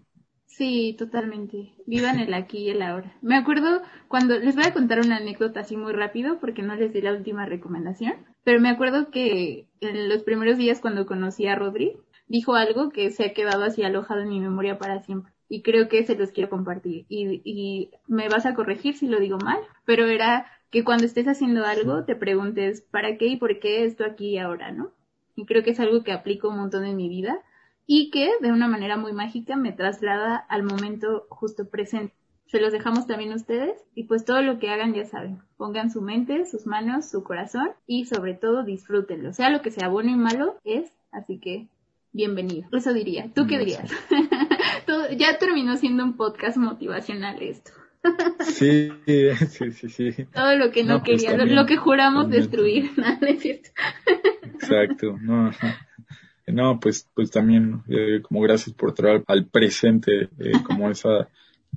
[0.59, 1.73] Sí, totalmente.
[1.87, 3.17] Vivan el aquí y el ahora.
[3.23, 6.93] Me acuerdo cuando les voy a contar una anécdota así muy rápido porque no les
[6.93, 11.55] di la última recomendación, pero me acuerdo que en los primeros días cuando conocí a
[11.55, 15.33] Rodri, dijo algo que se ha quedado así alojado en mi memoria para siempre.
[15.49, 17.07] Y creo que se los quiero compartir.
[17.09, 21.29] Y, y me vas a corregir si lo digo mal, pero era que cuando estés
[21.29, 24.91] haciendo algo te preguntes ¿para qué y por qué esto aquí y ahora, no?
[25.37, 27.39] Y creo que es algo que aplico un montón en mi vida
[27.91, 32.15] y que de una manera muy mágica me traslada al momento justo presente.
[32.47, 35.91] Se los dejamos también a ustedes y pues todo lo que hagan ya saben, pongan
[35.91, 40.11] su mente, sus manos, su corazón y sobre todo disfrútenlo, sea lo que sea bueno
[40.11, 41.69] y malo es, así que
[42.13, 42.69] bienvenido.
[42.73, 43.31] Eso diría.
[43.35, 43.91] ¿Tú qué dirías?
[45.17, 47.73] ya terminó siendo un podcast motivacional esto.
[48.41, 50.25] sí, sí, sí, sí.
[50.27, 53.71] Todo lo que no, pues quería, lo, que juramos destruir, nada, es cierto.
[54.43, 55.51] Exacto, no.
[56.53, 61.29] No, pues, pues también, eh, como gracias por traer al presente, eh, como esa,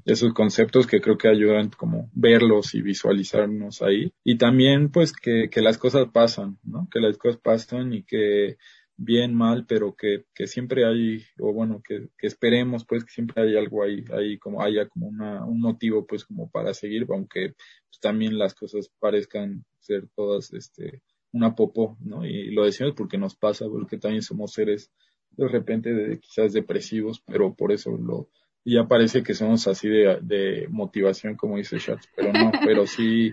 [0.05, 4.11] esos conceptos que creo que ayudan como verlos y visualizarnos ahí.
[4.23, 6.87] Y también, pues, que, que las cosas pasan, ¿no?
[6.91, 8.57] Que las cosas pasan y que
[8.97, 13.41] bien, mal, pero que, que siempre hay, o bueno, que, que esperemos, pues, que siempre
[13.43, 17.55] hay algo ahí, ahí como haya como una, un motivo, pues, como para seguir, aunque
[17.89, 21.01] pues, también las cosas parezcan ser todas, este,
[21.33, 22.25] una popó, ¿no?
[22.25, 24.91] Y lo decimos porque nos pasa, porque también somos seres
[25.31, 28.29] de repente de, quizás depresivos, pero por eso lo,
[28.65, 33.31] ya parece que somos así de, de motivación, como dice Schatz, pero no, pero sí,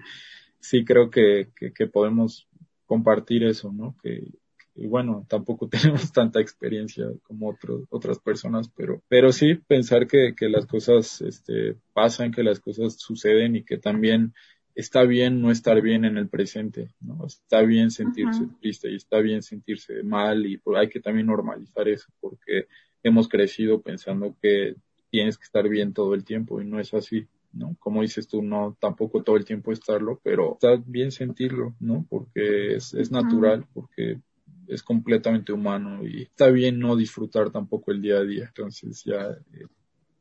[0.61, 2.49] sí creo que, que, que podemos
[2.87, 3.97] compartir eso, ¿no?
[4.03, 4.29] Que,
[4.75, 10.35] y bueno, tampoco tenemos tanta experiencia como otros, otras personas, pero, pero sí pensar que,
[10.37, 14.35] que las cosas, este, pasan, que las cosas suceden y que también
[14.79, 17.27] está bien no estar bien en el presente, ¿no?
[17.27, 22.07] Está bien sentirse triste y está bien sentirse mal y hay que también normalizar eso
[22.21, 22.69] porque
[23.03, 24.77] hemos crecido pensando que
[25.11, 27.75] tienes que estar bien todo el tiempo y no es así, ¿no?
[27.81, 32.07] Como dices tú, no, tampoco todo el tiempo estarlo, pero está bien sentirlo, ¿no?
[32.09, 34.21] Porque es, es natural, porque
[34.69, 38.45] es completamente humano y está bien no disfrutar tampoco el día a día.
[38.45, 39.67] Entonces ya, eh,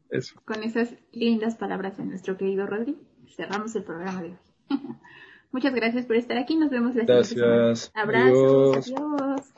[0.10, 0.42] eso.
[0.46, 2.98] Con esas lindas palabras de nuestro querido Rodri,
[3.36, 4.47] cerramos el programa de hoy.
[5.52, 6.56] Muchas gracias por estar aquí.
[6.56, 7.74] Nos vemos la siguiente semana.
[7.94, 8.88] Abrazos.
[8.88, 9.54] adiós.